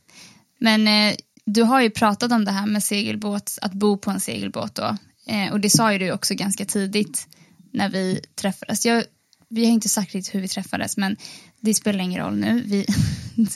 Men 0.60 0.88
eh, 0.88 1.16
du 1.44 1.62
har 1.62 1.80
ju 1.80 1.90
pratat 1.90 2.32
om 2.32 2.44
det 2.44 2.50
här 2.50 2.66
med 2.66 2.84
segelbåt, 2.84 3.58
att 3.62 3.72
bo 3.72 3.96
på 3.96 4.10
en 4.10 4.20
segelbåt 4.20 4.74
då. 4.74 4.96
Eh, 5.26 5.52
och 5.52 5.60
det 5.60 5.70
sa 5.70 5.92
ju 5.92 5.98
du 5.98 6.12
också 6.12 6.34
ganska 6.34 6.64
tidigt 6.64 7.26
när 7.72 7.88
vi 7.88 8.20
träffades. 8.34 8.86
Jag, 8.86 9.04
vi 9.50 9.64
har 9.64 9.72
inte 9.72 9.88
sagt 9.88 10.14
riktigt 10.14 10.34
hur 10.34 10.40
vi 10.40 10.48
träffades 10.48 10.96
men 10.96 11.16
det 11.60 11.74
spelar 11.74 12.00
ingen 12.00 12.20
roll 12.20 12.36
nu. 12.36 12.62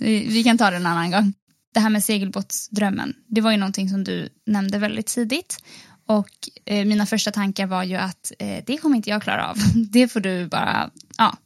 Vi, 0.00 0.26
vi, 0.28 0.44
kan 0.44 0.58
ta 0.58 0.70
det 0.70 0.76
en 0.76 0.86
annan 0.86 1.10
gång. 1.10 1.32
Det 1.74 1.80
här 1.80 1.90
med 1.90 2.04
segelbåtsdrömmen, 2.04 3.14
det 3.26 3.40
var 3.40 3.50
ju 3.50 3.56
någonting 3.56 3.88
som 3.88 4.04
du 4.04 4.28
nämnde 4.46 4.78
väldigt 4.78 5.06
tidigt. 5.06 5.58
Och 6.06 6.30
eh, 6.64 6.84
mina 6.84 7.06
första 7.06 7.30
tankar 7.30 7.66
var 7.66 7.82
ju 7.82 7.96
att 7.96 8.32
eh, 8.38 8.64
det 8.66 8.78
kommer 8.78 8.96
inte 8.96 9.10
jag 9.10 9.22
klara 9.22 9.50
av. 9.50 9.56
Det 9.90 10.08
får 10.08 10.20
du 10.20 10.46
bara, 10.46 10.90
ja, 11.18 11.36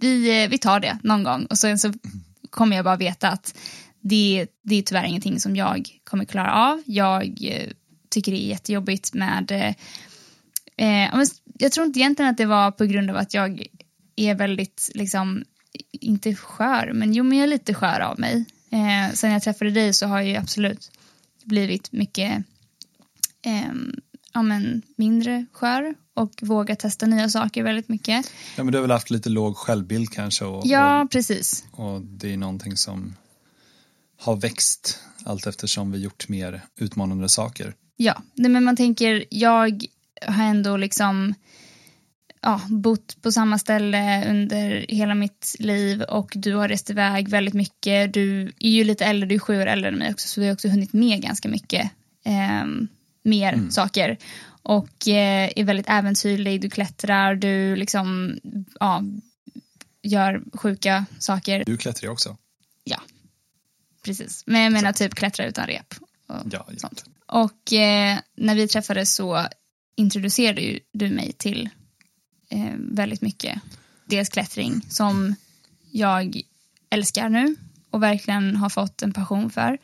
vi, 0.00 0.42
eh, 0.42 0.50
vi 0.50 0.58
tar 0.58 0.80
det 0.80 0.98
någon 1.02 1.22
gång. 1.22 1.44
Och 1.44 1.58
sen 1.58 1.78
så 1.78 1.92
kommer 2.50 2.76
jag 2.76 2.84
bara 2.84 2.96
veta 2.96 3.28
att 3.28 3.58
det, 4.00 4.46
det 4.62 4.74
är 4.74 4.82
tyvärr 4.82 5.04
ingenting 5.04 5.40
som 5.40 5.56
jag 5.56 5.88
kommer 6.04 6.24
klara 6.24 6.54
av. 6.54 6.82
Jag 6.86 7.38
eh, 7.40 7.70
tycker 8.10 8.32
det 8.32 8.44
är 8.44 8.48
jättejobbigt 8.48 9.14
med... 9.14 9.50
Eh, 9.50 9.74
eh, 10.86 11.14
Eh, 11.62 11.64
eh, 11.64 11.66
jag 11.66 11.72
tror 11.72 11.86
inte 11.86 11.98
egentligen 11.98 12.30
att 12.30 12.36
det 12.36 12.46
var 12.46 12.70
på 12.70 12.84
grund 12.84 13.10
av 13.10 13.16
att 13.16 13.34
jag 13.34 13.66
är 14.16 14.34
väldigt, 14.34 14.90
liksom, 14.94 15.44
inte 15.92 16.34
skör, 16.34 16.92
men 16.92 17.12
jo, 17.12 17.24
men 17.24 17.38
jag 17.38 17.44
är 17.44 17.50
lite 17.50 17.74
skör 17.74 18.00
av 18.00 18.20
mig. 18.20 18.44
Eh, 18.70 19.14
sen 19.14 19.30
jag 19.30 19.42
träffade 19.42 19.70
dig 19.70 19.92
så 19.92 20.06
har 20.06 20.20
jag 20.20 20.28
ju 20.28 20.36
absolut 20.36 20.90
blivit 21.44 21.92
mycket 21.92 22.44
ehm, 23.42 23.94
ja, 24.32 24.42
men 24.42 24.82
mindre 24.96 25.46
skör 25.52 25.94
och 26.14 26.32
vågat 26.42 26.78
testa 26.78 27.06
nya 27.06 27.28
saker 27.28 27.62
väldigt 27.62 27.88
mycket. 27.88 28.30
Ja 28.56 28.64
men 28.64 28.72
du 28.72 28.78
har 28.78 28.82
väl 28.82 28.90
haft 28.90 29.10
lite 29.10 29.28
låg 29.28 29.56
självbild 29.56 30.10
kanske 30.10 30.44
och, 30.44 30.66
Ja, 30.66 31.08
precis. 31.10 31.64
och, 31.70 31.94
och 31.94 32.02
det 32.02 32.32
är 32.32 32.36
någonting 32.36 32.76
som 32.76 33.14
har 34.18 34.36
växt 34.36 34.98
allt 35.24 35.46
eftersom 35.46 35.92
vi 35.92 35.98
gjort 35.98 36.28
mer 36.28 36.60
utmanande 36.76 37.28
saker. 37.28 37.74
Ja, 37.96 38.22
nej, 38.34 38.50
men 38.50 38.64
man 38.64 38.76
tänker, 38.76 39.24
jag 39.30 39.86
har 40.26 40.44
ändå 40.44 40.76
liksom 40.76 41.34
ja, 42.42 42.60
bott 42.68 43.22
på 43.22 43.32
samma 43.32 43.58
ställe 43.58 44.30
under 44.30 44.86
hela 44.88 45.14
mitt 45.14 45.56
liv 45.58 46.02
och 46.02 46.32
du 46.34 46.54
har 46.54 46.68
rest 46.68 46.90
iväg 46.90 47.28
väldigt 47.28 47.54
mycket. 47.54 48.14
Du 48.14 48.52
är 48.58 48.70
ju 48.70 48.84
lite 48.84 49.04
äldre, 49.04 49.28
du 49.28 49.34
är 49.34 49.38
sju 49.38 49.60
år 49.62 49.66
äldre 49.66 49.88
än 49.88 49.98
mig 49.98 50.12
också 50.12 50.28
så 50.28 50.40
du 50.40 50.46
har 50.46 50.52
också 50.52 50.68
hunnit 50.68 50.92
med 50.92 51.22
ganska 51.22 51.48
mycket 51.48 51.90
ehm, 52.24 52.88
mer 53.22 53.70
saker. 53.70 54.18
Och 54.62 55.08
eh, 55.08 55.50
är 55.56 55.64
väldigt 55.64 55.88
äventyrlig, 55.88 56.60
du 56.60 56.70
klättrar, 56.70 57.34
du 57.34 57.76
liksom 57.76 58.38
ja, 58.80 59.02
gör 60.02 60.42
sjuka 60.54 61.06
saker. 61.18 61.64
Du 61.66 61.76
klättrar 61.76 62.06
ju 62.06 62.12
också. 62.12 62.36
Ja, 62.84 63.00
precis. 64.04 64.42
Men 64.46 64.60
jag 64.60 64.72
menar 64.72 64.92
typ 64.92 65.14
klättra 65.14 65.46
utan 65.46 65.66
rep. 65.66 65.94
Och 66.26 66.46
Ja, 66.50 66.66
sånt. 66.76 67.04
Och 67.26 67.72
eh, 67.72 68.18
när 68.36 68.54
vi 68.54 68.68
träffades 68.68 69.14
så 69.14 69.46
introducerade 69.96 70.60
ju 70.60 70.80
du 70.92 71.10
mig 71.10 71.32
till 71.32 71.68
eh, 72.48 72.74
väldigt 72.76 73.20
mycket. 73.20 73.60
Dels 74.04 74.28
klättring 74.28 74.80
som 74.88 75.34
jag 75.90 76.40
älskar 76.90 77.28
nu 77.28 77.56
och 77.90 78.02
verkligen 78.02 78.56
har 78.56 78.68
fått 78.68 79.02
en 79.02 79.12
passion 79.12 79.50
för. 79.50 79.78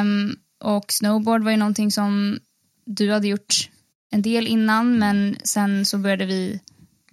Um, 0.00 0.36
och 0.60 0.92
snowboard 0.92 1.44
var 1.44 1.50
ju 1.50 1.56
någonting 1.56 1.90
som 1.90 2.38
du 2.84 3.12
hade 3.12 3.28
gjort 3.28 3.70
en 4.10 4.22
del 4.22 4.46
innan 4.46 4.98
men 4.98 5.36
sen 5.44 5.86
så 5.86 5.98
började 5.98 6.26
vi 6.26 6.60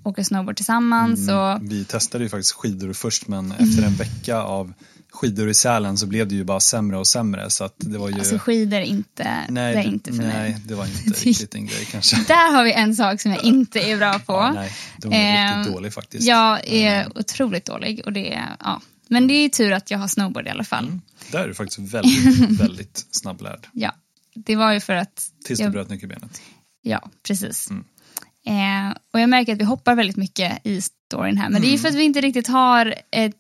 åka 0.06 0.24
snowboard 0.24 0.56
tillsammans. 0.56 1.20
Mm, 1.20 1.40
och... 1.40 1.72
Vi 1.72 1.86
testade 1.86 2.24
ju 2.24 2.30
faktiskt 2.30 2.52
skidor 2.52 2.94
först 2.94 3.28
men 3.28 3.52
efter 3.52 3.84
en 3.84 3.96
vecka 3.96 4.38
av 4.38 4.74
skidor 5.16 5.50
i 5.50 5.54
Sälen 5.54 5.98
så 5.98 6.08
blev 6.08 6.28
det 6.28 6.36
ju 6.36 6.44
bara 6.44 6.60
sämre 6.60 6.98
och 6.98 7.08
sämre 7.08 7.50
så 7.50 7.64
att 7.64 7.76
det 7.78 7.98
var 7.98 8.10
ju 8.10 8.16
Alltså 8.16 8.38
skidor 8.38 8.80
inte, 8.80 9.46
nej, 9.50 9.74
det 9.74 9.80
är 9.80 9.84
inte 9.84 10.12
för 10.12 10.18
nej, 10.18 10.28
mig. 10.28 10.52
Nej, 10.52 10.62
det 10.66 10.76
var 10.76 10.86
inte 10.86 11.20
riktigt 11.20 11.56
en 11.56 11.66
grej 11.66 11.88
kanske. 11.92 12.16
Där 12.28 12.52
har 12.52 12.64
vi 12.64 12.74
en 12.74 12.96
sak 12.96 13.22
som 13.22 13.32
jag 13.32 13.44
inte 13.44 13.80
är 13.80 13.98
bra 13.98 14.20
på. 14.20 14.34
Ja, 14.34 14.52
nej, 14.54 14.72
de 14.98 15.14
är 15.14 15.52
eh, 15.52 15.58
riktigt 15.58 15.74
dålig 15.74 15.94
faktiskt. 15.94 16.28
Jag 16.28 16.68
är 16.68 17.02
mm. 17.02 17.12
otroligt 17.16 17.66
dålig 17.66 18.02
och 18.06 18.14
det 18.14 18.34
är, 18.34 18.56
ja. 18.60 18.82
Men 19.08 19.28
det 19.28 19.34
är 19.34 19.50
tur 19.50 19.72
att 19.72 19.92
jag 19.92 20.00
har 20.00 20.08
snowboard 20.08 20.48
i 20.48 20.50
alla 20.50 20.64
fall. 20.64 20.86
Mm. 20.86 21.02
Där 21.32 21.40
är 21.40 21.48
du 21.48 21.54
faktiskt 21.54 21.94
väldigt, 21.94 22.60
väldigt 22.60 23.08
snabblärd. 23.12 23.68
Ja, 23.74 23.96
det 24.36 24.56
var 24.56 24.74
ju 24.74 24.80
för 24.80 24.94
att 24.94 25.32
Tills 25.46 25.60
du 25.60 25.70
bröt 25.70 25.90
nyckelbenet. 25.90 26.42
Ja, 26.82 27.10
precis. 27.28 27.70
Mm. 27.70 27.84
Eh, 28.46 28.98
och 29.14 29.20
jag 29.20 29.30
märker 29.30 29.54
att 29.54 29.60
vi 29.60 29.64
hoppar 29.64 29.96
väldigt 29.96 30.18
mycket 30.18 30.68
i 30.68 30.82
storyn 30.82 31.38
här. 31.38 31.50
Men 31.50 31.58
mm. 31.58 31.62
det 31.62 31.74
är 31.74 31.78
för 31.78 31.88
att 31.88 31.96
vi 31.96 32.04
inte 32.04 32.22
riktigt 32.22 32.48
har 32.48 32.96
ett 33.12 33.36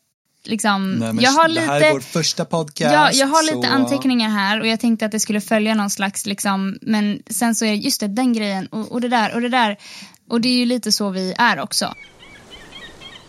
Liksom, 0.48 0.92
Nej, 0.92 1.14
jag 1.20 1.32
har 1.32 1.48
lite, 1.48 1.62
det 1.62 1.68
här 1.68 1.82
är 1.82 1.92
vår 1.92 2.00
första 2.00 2.46
podcast. 2.46 2.94
Ja, 2.94 3.12
jag 3.12 3.28
har 3.28 3.44
lite 3.44 3.68
så... 3.68 3.74
anteckningar 3.74 4.30
här 4.30 4.60
och 4.60 4.68
jag 4.68 4.80
tänkte 4.80 5.06
att 5.06 5.12
det 5.12 5.20
skulle 5.20 5.42
följa 5.42 5.76
någon 5.76 5.90
slags, 5.90 6.26
liksom, 6.26 6.78
men 6.82 7.20
sen 7.30 7.56
så 7.56 7.66
är 7.66 7.74
just 7.74 8.00
det, 8.00 8.08
den 8.08 8.34
grejen 8.34 8.68
och, 8.68 8.92
och 8.92 9.02
det 9.02 9.08
där 9.08 9.36
och 9.36 9.42
det 9.42 9.50
där. 9.50 9.78
Och 10.30 10.42
det 10.42 10.50
är 10.50 10.58
ju 10.58 10.66
lite 10.66 10.92
så 10.92 11.10
vi 11.10 11.34
är 11.38 11.60
också. 11.60 11.94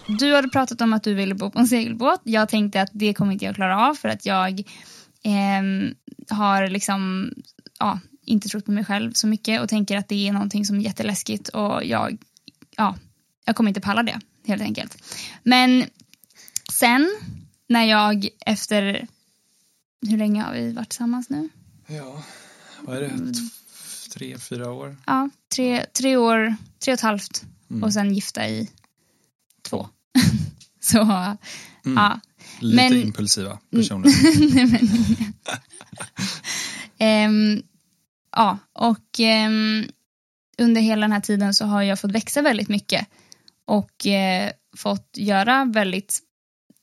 Du 0.07 0.35
hade 0.35 0.49
pratat 0.49 0.81
om 0.81 0.93
att 0.93 1.03
du 1.03 1.15
ville 1.15 1.35
bo 1.35 1.51
på 1.51 1.59
en 1.59 1.67
segelbåt. 1.67 2.21
Jag 2.25 2.49
tänkte 2.49 2.81
att 2.81 2.91
det 2.93 3.15
kommer 3.15 3.33
inte 3.33 3.45
jag 3.45 3.55
klara 3.55 3.89
av 3.89 3.95
för 3.95 4.09
att 4.09 4.27
jag 4.27 4.61
eh, 5.23 6.37
har 6.37 6.69
liksom, 6.69 7.31
ja, 7.79 8.01
inte 8.27 8.49
trott 8.49 8.65
på 8.65 8.73
mig 8.73 8.85
själv 8.85 9.13
så 9.13 9.27
mycket 9.27 9.61
och 9.61 9.69
tänker 9.69 9.97
att 9.97 10.09
det 10.09 10.29
är 10.29 10.33
någonting 10.33 10.65
som 10.65 10.77
är 10.77 10.81
jätteläskigt 10.81 11.49
och 11.49 11.85
jag, 11.85 12.19
ja, 12.77 12.97
jag 13.45 13.57
kommer 13.57 13.71
inte 13.71 13.81
palla 13.81 14.03
det 14.03 14.21
helt 14.47 14.63
enkelt. 14.63 15.03
Men 15.43 15.85
sen 16.73 17.17
när 17.69 17.85
jag 17.85 18.29
efter, 18.41 19.07
hur 20.09 20.19
länge 20.19 20.43
har 20.43 20.53
vi 20.53 20.73
varit 20.73 20.89
tillsammans 20.89 21.31
nu? 21.31 21.49
Ja, 21.87 22.23
vad 22.81 22.97
är 22.97 23.01
det? 23.01 23.35
Tre, 24.13 24.39
fyra 24.39 24.73
år? 24.73 24.97
Ja, 25.07 25.31
tre, 25.55 25.87
tre 25.93 26.17
år, 26.17 26.57
tre 26.79 26.93
och 26.93 26.99
ett 26.99 27.01
halvt 27.01 27.45
mm. 27.71 27.83
och 27.83 27.93
sen 27.93 28.15
gifta 28.15 28.49
i 28.49 28.71
två. 29.63 29.89
så, 30.81 31.03
mm. 31.03 31.37
ja. 31.85 32.21
Lite 32.61 32.77
men, 32.77 33.03
impulsiva 33.03 33.59
personer. 33.71 34.09
um, 37.29 37.63
ja, 38.37 38.59
och 38.73 39.21
eh, 39.21 39.51
under 40.59 40.81
hela 40.81 41.01
den 41.01 41.13
här 41.13 41.21
tiden 41.21 41.55
så 41.55 41.65
har 41.65 41.83
jag 41.83 42.01
fått 42.01 42.13
växa 42.13 42.43
väldigt 42.43 42.69
mycket 42.69 43.07
och 43.65 44.07
eh, 44.07 44.51
fått 44.77 45.11
göra 45.17 45.65
väldigt 45.65 46.19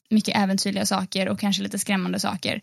mycket 0.09 0.37
äventyrliga 0.37 0.85
saker 0.85 1.29
och 1.29 1.39
kanske 1.39 1.63
lite 1.63 1.79
skrämmande 1.79 2.19
saker. 2.19 2.61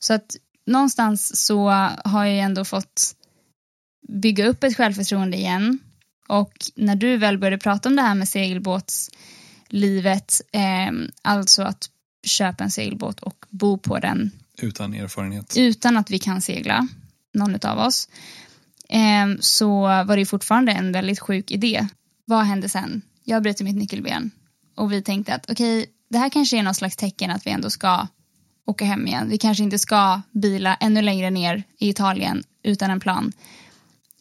Så 0.00 0.14
att 0.14 0.36
någonstans 0.66 1.46
så 1.46 1.68
har 2.04 2.24
jag 2.24 2.38
ändå 2.38 2.64
fått 2.64 3.14
bygga 4.08 4.46
upp 4.46 4.64
ett 4.64 4.76
självförtroende 4.76 5.36
igen 5.36 5.78
och 6.28 6.52
när 6.74 6.96
du 6.96 7.16
väl 7.16 7.38
började 7.38 7.58
prata 7.58 7.88
om 7.88 7.96
det 7.96 8.02
här 8.02 8.14
med 8.14 8.28
segelbåtslivet, 8.28 10.40
eh, 10.52 10.90
alltså 11.22 11.62
att 11.62 11.90
köpa 12.26 12.64
en 12.64 12.70
segelbåt 12.70 13.20
och 13.20 13.44
bo 13.48 13.78
på 13.78 13.98
den 13.98 14.30
utan 14.62 14.94
erfarenhet. 14.94 15.54
Utan 15.56 15.96
att 15.96 16.10
vi 16.10 16.18
kan 16.18 16.40
segla 16.40 16.88
någon 17.34 17.66
av 17.66 17.78
oss, 17.78 18.08
ehm, 18.88 19.36
så 19.40 19.80
var 19.80 20.16
det 20.16 20.26
fortfarande 20.26 20.72
en 20.72 20.92
väldigt 20.92 21.20
sjuk 21.20 21.50
idé. 21.50 21.88
Vad 22.24 22.44
hände 22.44 22.68
sen? 22.68 23.02
Jag 23.24 23.42
bryter 23.42 23.64
mitt 23.64 23.76
nyckelben 23.76 24.30
och 24.76 24.92
vi 24.92 25.02
tänkte 25.02 25.34
att 25.34 25.50
okej, 25.50 25.82
okay, 25.82 25.92
det 26.10 26.18
här 26.18 26.28
kanske 26.28 26.58
är 26.58 26.62
något 26.62 26.76
slags 26.76 26.96
tecken 26.96 27.30
att 27.30 27.46
vi 27.46 27.50
ändå 27.50 27.70
ska 27.70 28.06
åka 28.66 28.84
hem 28.84 29.06
igen. 29.06 29.28
Vi 29.28 29.38
kanske 29.38 29.64
inte 29.64 29.78
ska 29.78 30.20
bila 30.32 30.74
ännu 30.74 31.02
längre 31.02 31.30
ner 31.30 31.62
i 31.78 31.88
Italien 31.88 32.42
utan 32.62 32.90
en 32.90 33.00
plan. 33.00 33.32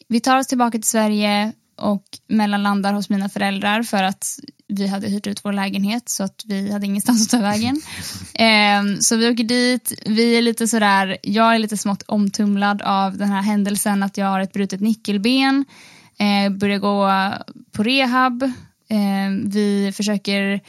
Vi 0.08 0.20
tar 0.20 0.38
oss 0.38 0.48
tillbaka 0.48 0.72
till 0.72 0.84
Sverige 0.84 1.54
och 1.76 2.04
mellanlandar 2.28 2.94
hos 2.94 3.10
mina 3.10 3.30
föräldrar 3.30 3.84
för 3.84 4.04
att 4.04 4.40
vi 4.68 4.88
hade 4.88 5.08
hyrt 5.08 5.28
ut 5.28 5.46
vår 5.46 5.54
lägenhet 5.54 6.10
så 6.10 6.24
att 6.24 6.44
vi 6.46 6.72
hade 6.72 6.86
ingenstans 6.86 7.26
att 7.26 7.40
ta 7.40 7.46
vägen. 7.46 7.82
Eh, 8.34 9.00
så 9.00 9.16
vi 9.16 9.30
åker 9.30 9.44
dit, 9.44 9.94
vi 10.06 10.38
är 10.38 10.42
lite 10.42 10.68
sådär, 10.68 11.18
jag 11.24 11.56
är 11.56 11.60
lite 11.60 11.78
smått 11.78 12.04
omtumlad 12.08 12.82
av 12.82 13.18
den 13.18 13.30
här 13.30 13.42
händelsen 13.42 14.04
att 14.04 14.18
jag 14.18 14.26
har 14.26 14.40
ett 14.40 14.54
brutet 14.54 14.82
nyckelben, 14.82 15.66
eh, 16.20 16.52
börjar 16.52 16.80
gå 16.80 17.10
på 17.72 17.84
rehab, 17.84 18.44
eh, 18.90 19.30
vi 19.46 19.92
försöker 19.96 20.62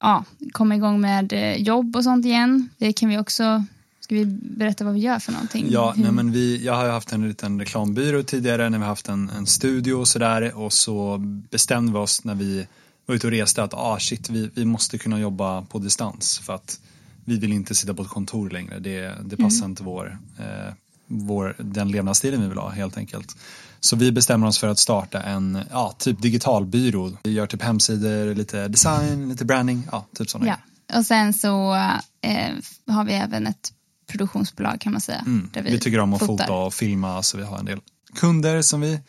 ja, 0.00 0.24
komma 0.52 0.74
igång 0.74 1.00
med 1.00 1.32
eh, 1.32 1.56
jobb 1.56 1.96
och 1.96 2.04
sånt 2.04 2.26
igen. 2.26 2.68
Det 2.78 2.92
kan 2.92 3.08
vi 3.08 3.18
också 3.18 3.64
Ska 4.10 4.16
vi 4.16 4.26
berätta 4.26 4.84
vad 4.84 4.94
vi 4.94 5.00
gör 5.00 5.18
för 5.18 5.32
någonting? 5.32 5.66
Ja, 5.70 5.94
nej, 5.96 6.12
men 6.12 6.32
vi, 6.32 6.64
jag 6.64 6.74
har 6.74 6.84
ju 6.84 6.90
haft 6.90 7.12
en 7.12 7.28
liten 7.28 7.60
reklambyrå 7.60 8.22
tidigare 8.22 8.70
när 8.70 8.78
vi 8.78 8.84
haft 8.84 9.08
en, 9.08 9.30
en 9.30 9.46
studio 9.46 9.94
och 9.94 10.08
sådär 10.08 10.54
och 10.54 10.72
så 10.72 11.18
bestämde 11.50 11.92
vi 11.92 11.98
oss 11.98 12.24
när 12.24 12.34
vi 12.34 12.66
var 13.06 13.14
ute 13.14 13.26
och 13.26 13.30
reste 13.30 13.62
att 13.62 13.74
ah, 13.74 13.98
shit, 13.98 14.30
vi, 14.30 14.50
vi 14.54 14.64
måste 14.64 14.98
kunna 14.98 15.20
jobba 15.20 15.62
på 15.62 15.78
distans 15.78 16.38
för 16.38 16.52
att 16.52 16.80
vi 17.24 17.38
vill 17.38 17.52
inte 17.52 17.74
sitta 17.74 17.94
på 17.94 18.02
ett 18.02 18.08
kontor 18.08 18.50
längre. 18.50 18.78
Det, 18.78 19.14
det 19.24 19.36
passar 19.36 19.58
mm. 19.58 19.70
inte 19.70 19.82
vår, 19.82 20.18
eh, 20.38 20.74
vår, 21.06 21.56
den 21.58 21.88
levnadsstilen 21.90 22.42
vi 22.42 22.48
vill 22.48 22.58
ha 22.58 22.68
helt 22.68 22.96
enkelt. 22.96 23.36
Så 23.80 23.96
vi 23.96 24.12
bestämmer 24.12 24.46
oss 24.46 24.58
för 24.58 24.68
att 24.68 24.78
starta 24.78 25.22
en 25.22 25.58
ja, 25.70 25.94
typ 25.98 26.22
digitalbyrå. 26.22 27.12
Vi 27.22 27.32
gör 27.32 27.46
typ 27.46 27.62
hemsidor, 27.62 28.34
lite 28.34 28.68
design, 28.68 29.28
lite 29.28 29.44
branding, 29.44 29.88
ja, 29.92 30.06
typ 30.14 30.30
sådana 30.30 30.58
Ja, 30.88 30.98
och 30.98 31.06
sen 31.06 31.32
så 31.32 31.74
eh, 32.20 32.54
har 32.86 33.04
vi 33.04 33.12
även 33.12 33.46
ett 33.46 33.72
produktionsbolag 34.10 34.80
kan 34.80 34.92
man 34.92 35.00
säga. 35.00 35.18
Mm. 35.18 35.50
vi, 35.54 35.60
vi 35.60 35.78
tycker 35.78 36.00
om 36.00 36.12
att 36.12 36.20
fotar. 36.20 36.44
fota 36.44 36.52
och 36.52 36.74
filma 36.74 37.22
så 37.22 37.36
vi 37.36 37.44
har 37.44 37.58
en 37.58 37.64
del 37.64 37.80
kunder 38.14 38.62
som 38.62 38.80
vi 38.80 39.00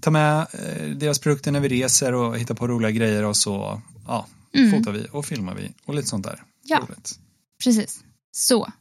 tar 0.00 0.10
med 0.10 0.38
eh, 0.38 0.88
deras 0.96 1.18
produkter 1.18 1.52
när 1.52 1.60
vi 1.60 1.68
reser 1.68 2.14
och 2.14 2.38
hittar 2.38 2.54
på 2.54 2.68
roliga 2.68 2.90
grejer 2.90 3.24
och 3.24 3.36
så 3.36 3.82
ja, 4.06 4.26
mm. 4.54 4.70
fotar 4.70 4.92
vi 4.92 5.06
och 5.12 5.26
filmar 5.26 5.54
vi 5.54 5.72
och 5.84 5.94
lite 5.94 6.08
sånt 6.08 6.24
där. 6.24 6.42
Ja, 6.64 6.78
Roligt. 6.78 7.18
precis. 7.64 8.00
Så, 8.32 8.72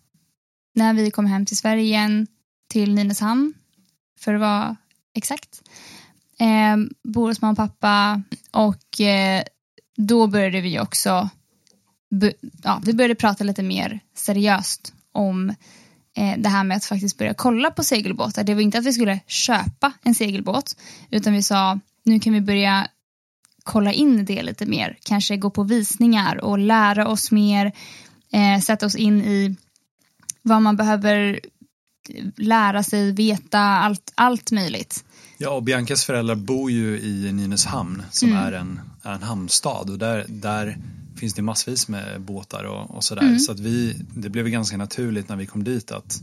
när 0.75 0.93
vi 0.93 1.11
kom 1.11 1.25
hem 1.25 1.45
till 1.45 1.57
Sverige 1.57 1.83
igen 1.83 2.27
till 2.69 2.95
Nynäshamn 2.95 3.53
för 4.19 4.33
att 4.33 4.39
vara 4.39 4.75
exakt. 5.15 5.61
Eh, 6.39 6.77
bor 7.03 7.27
hos 7.27 7.41
mamma 7.41 7.51
och 7.51 7.57
pappa 7.57 8.23
och 8.51 9.01
eh, 9.01 9.43
då 9.97 10.27
började 10.27 10.61
vi 10.61 10.79
också 10.79 11.29
ja, 12.63 12.81
vi 12.85 12.93
började 12.93 13.15
prata 13.15 13.43
lite 13.43 13.63
mer 13.63 13.99
seriöst 14.15 14.93
om 15.17 15.49
eh, 16.17 16.37
det 16.37 16.49
här 16.49 16.63
med 16.63 16.77
att 16.77 16.85
faktiskt 16.85 17.17
börja 17.17 17.33
kolla 17.33 17.71
på 17.71 17.83
segelbåtar. 17.83 18.43
Det 18.43 18.53
var 18.53 18.61
inte 18.61 18.77
att 18.77 18.85
vi 18.85 18.93
skulle 18.93 19.19
köpa 19.27 19.93
en 20.03 20.15
segelbåt 20.15 20.75
utan 21.09 21.33
vi 21.33 21.43
sa 21.43 21.79
nu 22.03 22.19
kan 22.19 22.33
vi 22.33 22.41
börja 22.41 22.87
kolla 23.63 23.93
in 23.93 24.25
det 24.25 24.43
lite 24.43 24.65
mer. 24.65 24.97
Kanske 25.03 25.37
gå 25.37 25.49
på 25.49 25.63
visningar 25.63 26.43
och 26.43 26.59
lära 26.59 27.07
oss 27.07 27.31
mer. 27.31 27.71
Eh, 28.31 28.61
sätta 28.61 28.85
oss 28.85 28.95
in 28.95 29.21
i 29.21 29.55
vad 30.41 30.61
man 30.61 30.77
behöver 30.77 31.39
lära 32.35 32.83
sig, 32.83 33.11
veta, 33.11 33.59
allt, 33.59 34.13
allt 34.15 34.51
möjligt. 34.51 35.03
Ja, 35.37 35.49
och 35.49 35.63
Biancas 35.63 36.05
föräldrar 36.05 36.35
bor 36.35 36.71
ju 36.71 36.99
i 36.99 37.31
Nynäshamn 37.31 38.03
som 38.11 38.29
mm. 38.29 38.43
är, 38.43 38.51
en, 38.51 38.79
är 39.03 39.13
en 39.13 39.23
hamnstad 39.23 39.89
och 39.89 39.97
där, 39.97 40.25
där 40.27 40.77
finns 41.17 41.33
det 41.33 41.41
massvis 41.41 41.87
med 41.87 42.21
båtar 42.21 42.63
och, 42.63 42.95
och 42.95 43.03
sådär. 43.03 43.21
Mm. 43.21 43.39
Så 43.39 43.51
att 43.51 43.59
vi, 43.59 43.95
det 44.13 44.29
blev 44.29 44.47
ganska 44.47 44.77
naturligt 44.77 45.29
när 45.29 45.35
vi 45.35 45.45
kom 45.45 45.63
dit 45.63 45.91
att 45.91 46.21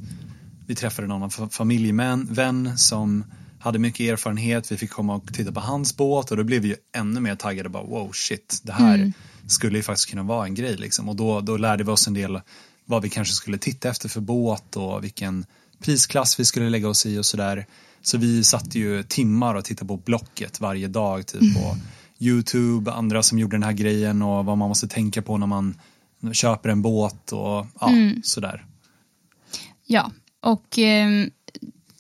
vi 0.66 0.74
träffade 0.74 1.08
någon 1.08 1.30
familjevän 1.50 2.78
som 2.78 3.24
hade 3.58 3.78
mycket 3.78 4.00
erfarenhet. 4.12 4.72
Vi 4.72 4.76
fick 4.76 4.90
komma 4.90 5.14
och 5.14 5.34
titta 5.34 5.52
på 5.52 5.60
hans 5.60 5.96
båt 5.96 6.30
och 6.30 6.36
då 6.36 6.44
blev 6.44 6.62
vi 6.62 6.68
ju 6.68 6.76
ännu 6.96 7.20
mer 7.20 7.34
taggade. 7.34 7.68
Bara, 7.68 7.82
wow 7.82 8.12
shit, 8.12 8.60
det 8.62 8.72
här 8.72 8.94
mm. 8.94 9.12
skulle 9.46 9.78
ju 9.78 9.82
faktiskt 9.82 10.10
kunna 10.10 10.22
vara 10.22 10.46
en 10.46 10.54
grej 10.54 10.76
liksom. 10.76 11.08
Och 11.08 11.16
då, 11.16 11.40
då 11.40 11.56
lärde 11.56 11.84
vi 11.84 11.90
oss 11.90 12.06
en 12.06 12.14
del 12.14 12.40
vad 12.84 13.02
vi 13.02 13.10
kanske 13.10 13.34
skulle 13.34 13.58
titta 13.58 13.88
efter 13.88 14.08
för 14.08 14.20
båt 14.20 14.76
och 14.76 15.04
vilken 15.04 15.46
prisklass 15.78 16.40
vi 16.40 16.44
skulle 16.44 16.70
lägga 16.70 16.88
oss 16.88 17.06
i 17.06 17.18
och 17.18 17.26
sådär. 17.26 17.66
Så 18.02 18.18
vi 18.18 18.44
satt 18.44 18.74
ju 18.74 19.02
timmar 19.02 19.54
och 19.54 19.64
tittade 19.64 19.88
på 19.88 19.96
Blocket 19.96 20.60
varje 20.60 20.88
dag 20.88 21.26
typ. 21.26 21.42
Mm. 21.42 21.80
Youtube, 22.18 22.92
andra 22.92 23.22
som 23.22 23.38
gjorde 23.38 23.56
den 23.56 23.62
här 23.62 23.72
grejen 23.72 24.22
och 24.22 24.44
vad 24.44 24.58
man 24.58 24.68
måste 24.68 24.88
tänka 24.88 25.22
på 25.22 25.38
när 25.38 25.46
man 25.46 25.74
köper 26.32 26.68
en 26.68 26.82
båt 26.82 27.32
och 27.32 27.66
ja, 27.80 27.88
mm. 27.88 28.22
sådär. 28.22 28.64
Ja, 29.86 30.10
och 30.40 30.78
eh, 30.78 31.26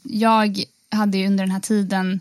jag 0.02 0.64
hade 0.90 1.18
ju 1.18 1.26
under 1.26 1.44
den 1.44 1.50
här 1.50 1.60
tiden 1.60 2.20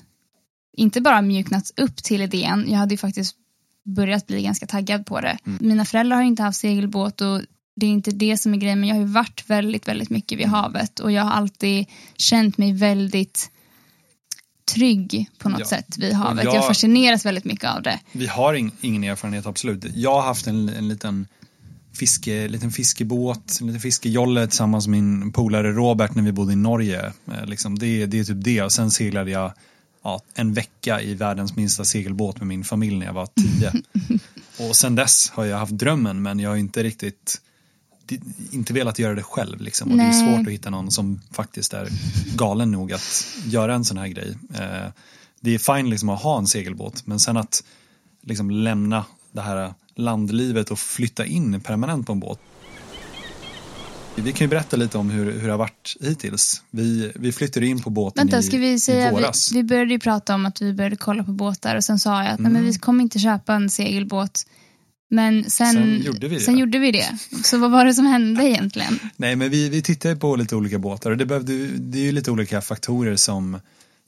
inte 0.78 1.02
bara 1.02 1.22
mjuknat 1.22 1.72
upp 1.78 1.96
till 1.96 2.22
idén, 2.22 2.66
jag 2.68 2.78
hade 2.78 2.94
ju 2.94 2.98
faktiskt 2.98 3.36
börjat 3.84 4.28
bli 4.28 4.44
ganska 4.44 4.68
taggad 4.68 5.06
på 5.06 5.22
det. 5.22 5.38
Mm. 5.46 5.60
Mina 5.62 5.86
föräldrar 5.86 6.18
har 6.18 6.24
inte 6.24 6.44
haft 6.44 6.60
segelbåt 6.60 7.22
och 7.22 7.42
det 7.76 7.86
är 7.86 7.90
inte 7.90 8.12
det 8.12 8.38
som 8.38 8.54
är 8.54 8.58
grejen 8.58 8.80
men 8.80 8.90
jag 8.90 8.96
har 8.96 9.02
ju 9.02 9.08
varit 9.08 9.44
väldigt, 9.50 9.88
väldigt 9.88 10.10
mycket 10.10 10.40
vid 10.40 10.48
havet 10.48 11.00
och 11.00 11.12
jag 11.12 11.24
har 11.24 11.32
alltid 11.32 11.86
känt 12.18 12.58
mig 12.58 12.74
väldigt 12.74 13.52
trygg 14.74 15.30
på 15.38 15.50
något 15.50 15.60
ja. 15.60 15.66
sätt 15.66 15.98
vid 15.98 16.14
havet. 16.14 16.46
Jag, 16.46 16.56
jag 16.56 16.68
fascineras 16.68 17.26
väldigt 17.26 17.46
mycket 17.46 17.70
av 17.70 17.82
det. 17.82 18.00
Vi 18.12 18.28
har 18.28 18.54
in, 18.54 18.72
ingen 18.82 19.04
erfarenhet, 19.04 19.46
absolut. 19.46 19.86
Jag 19.96 20.14
har 20.14 20.22
haft 20.22 20.48
en, 20.48 20.70
en 20.70 20.88
liten 20.88 21.28
fiske, 21.94 22.48
liten 22.48 22.72
fiskebåt, 22.72 23.58
en 23.62 23.68
liten 23.68 23.82
fiskejolle 23.82 24.48
tillsammans 24.48 24.88
med 24.88 25.04
min 25.04 25.32
polare 25.32 25.72
Robert 25.72 26.16
när 26.16 26.24
vi 26.24 26.32
bodde 26.32 26.54
i 26.54 26.56
Norge. 26.56 27.14
Eh, 27.28 27.46
liksom 27.46 27.80
det, 27.80 28.06
det 28.06 28.20
är 28.20 28.24
typ 28.24 28.44
det 28.44 28.62
och 28.62 28.72
sen 28.72 28.92
seglade 28.92 29.32
jag 29.32 29.54
ja, 30.04 30.22
en 30.36 30.54
vecka 30.54 31.02
i 31.02 31.14
världens 31.14 31.56
minsta 31.56 31.86
segelbåt 31.86 32.38
med 32.38 32.48
min 32.48 32.64
familj 32.64 32.96
när 32.96 33.06
jag 33.06 33.14
var 33.14 33.28
tio. 33.28 33.72
och 34.70 34.76
sen 34.76 34.96
dess 34.96 35.30
har 35.30 35.46
jag 35.46 35.58
haft 35.58 35.72
drömmen 35.72 36.22
men 36.22 36.40
jag 36.40 36.50
har 36.50 36.58
inte 36.58 36.84
riktigt 36.84 37.42
inte 38.52 38.74
velat 38.74 39.00
göra 39.00 39.16
det 39.16 39.24
själv 39.24 39.62
liksom. 39.62 39.92
Och 39.92 39.98
det 39.98 40.04
är 40.04 40.12
svårt 40.12 40.48
att 40.48 40.54
hitta 40.54 40.70
någon 40.70 40.92
som 40.92 41.22
faktiskt 41.32 41.74
är 41.74 41.90
galen 42.36 42.72
nog 42.72 42.94
att 42.94 43.28
göra 43.46 43.76
en 43.76 43.86
sån 43.86 43.98
här 43.98 44.08
grej. 44.08 44.38
Eh, 44.54 44.92
det 45.42 45.56
är 45.56 45.76
fine 45.76 45.90
liksom 45.90 46.10
att 46.10 46.22
ha 46.22 46.38
en 46.38 46.48
segelbåt 46.48 47.08
men 47.08 47.20
sen 47.20 47.38
att 47.38 47.64
liksom 48.22 48.52
lämna 48.52 49.06
det 49.32 49.42
här 49.42 49.74
landlivet 49.96 50.72
och 50.72 50.80
flytta 50.80 51.26
in 51.26 51.62
permanent 51.62 52.08
på 52.08 52.14
en 52.14 52.20
båt. 52.20 52.40
Vi 54.16 54.32
kan 54.32 54.46
ju 54.46 54.50
berätta 54.50 54.78
lite 54.78 54.98
om 54.98 55.10
hur, 55.10 55.32
hur 55.32 55.46
det 55.46 55.54
har 55.54 55.58
varit 55.58 55.98
hittills. 56.02 56.64
Vi, 56.72 57.12
vi 57.16 57.32
flyttade 57.32 57.66
in 57.66 57.82
på 57.82 57.90
båten 57.90 58.22
Vänta, 58.22 58.40
i, 58.40 58.44
ska 58.44 58.58
vi 58.58 58.80
säga, 58.80 59.10
i 59.10 59.12
våras. 59.12 59.52
Vi, 59.52 59.56
vi 59.56 59.64
började 59.64 59.94
ju 59.94 60.00
prata 60.00 60.36
om 60.36 60.46
att 60.46 60.62
vi 60.62 60.74
började 60.74 60.96
kolla 60.96 61.24
på 61.24 61.32
båtar 61.32 61.76
och 61.76 61.84
sen 61.84 62.00
sa 62.00 62.24
jag 62.24 62.34
att 62.34 62.40
mm. 62.40 62.54
nej, 62.54 62.62
men 62.62 62.72
vi 62.72 62.80
kommer 62.80 63.04
inte 63.04 63.20
köpa 63.20 63.54
en 63.54 63.70
segelbåt. 63.70 64.46
Men 65.14 65.50
sen, 65.50 65.74
sen, 65.74 66.02
gjorde 66.02 66.28
vi 66.28 66.36
det. 66.36 66.42
sen 66.42 66.58
gjorde 66.58 66.80
vi 66.80 66.92
det. 66.92 67.18
Så 67.44 67.58
vad 67.58 67.72
var 67.72 67.86
det 67.86 67.94
som 67.94 68.06
hände 68.06 68.50
egentligen? 68.50 69.00
Nej, 69.16 69.36
men 69.36 69.50
vi, 69.50 69.70
vi 69.70 69.82
tittade 69.82 70.16
på 70.16 70.36
lite 70.36 70.56
olika 70.56 70.80
båtar 70.80 71.12
och 71.12 71.18
det, 71.18 71.26
behövde, 71.26 71.68
det 71.68 71.98
är 71.98 72.04
ju 72.04 72.12
lite 72.12 72.32
olika 72.32 72.62
faktorer 72.62 73.16
som 73.16 73.60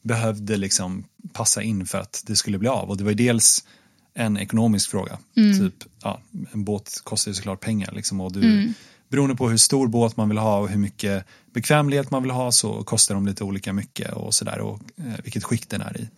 behövde 0.04 0.58
liksom 0.58 1.04
passa 1.34 1.62
in 1.62 1.86
för 1.86 1.98
att 1.98 2.24
det 2.28 2.36
skulle 2.36 2.58
bli 2.58 2.70
av. 2.70 2.90
Och 2.90 2.98
det 2.98 3.04
var 3.04 3.12
ju 3.12 3.16
dels 3.16 3.66
en 4.14 4.38
ekonomisk 4.38 4.92
fråga. 4.92 5.18
Mm. 5.38 5.60
Typ, 5.60 5.90
ja, 6.04 6.22
en 6.52 6.64
båt 6.64 7.02
kostar 7.04 7.32
ju 7.32 7.36
såklart 7.36 7.60
pengar 7.60 7.92
liksom, 7.96 8.22
och 8.22 8.32
du, 8.32 8.44
mm. 8.44 8.74
beroende 9.10 9.36
på 9.36 9.50
hur 9.50 9.58
stor 9.58 9.88
båt 9.88 10.18
man 10.18 10.30
vill 10.30 10.38
ha 10.38 10.60
och 10.60 10.70
hur 10.70 10.80
mycket 10.80 11.26
bekvämlighet 11.54 12.12
man 12.12 12.24
vill 12.24 12.32
ha 12.32 12.52
så 12.52 12.84
kostar 12.84 13.16
de 13.16 13.28
lite 13.28 13.44
olika 13.44 13.74
mycket 13.74 14.14
och 14.14 14.34
sådär 14.34 14.60
och 14.60 14.80
eh, 14.98 15.24
vilket 15.24 15.44
skick 15.44 15.70
den 15.70 15.82
är 15.82 16.02
i. 16.02 16.10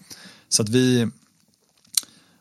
Så 0.50 0.63
att 0.63 0.70
vi 0.70 1.08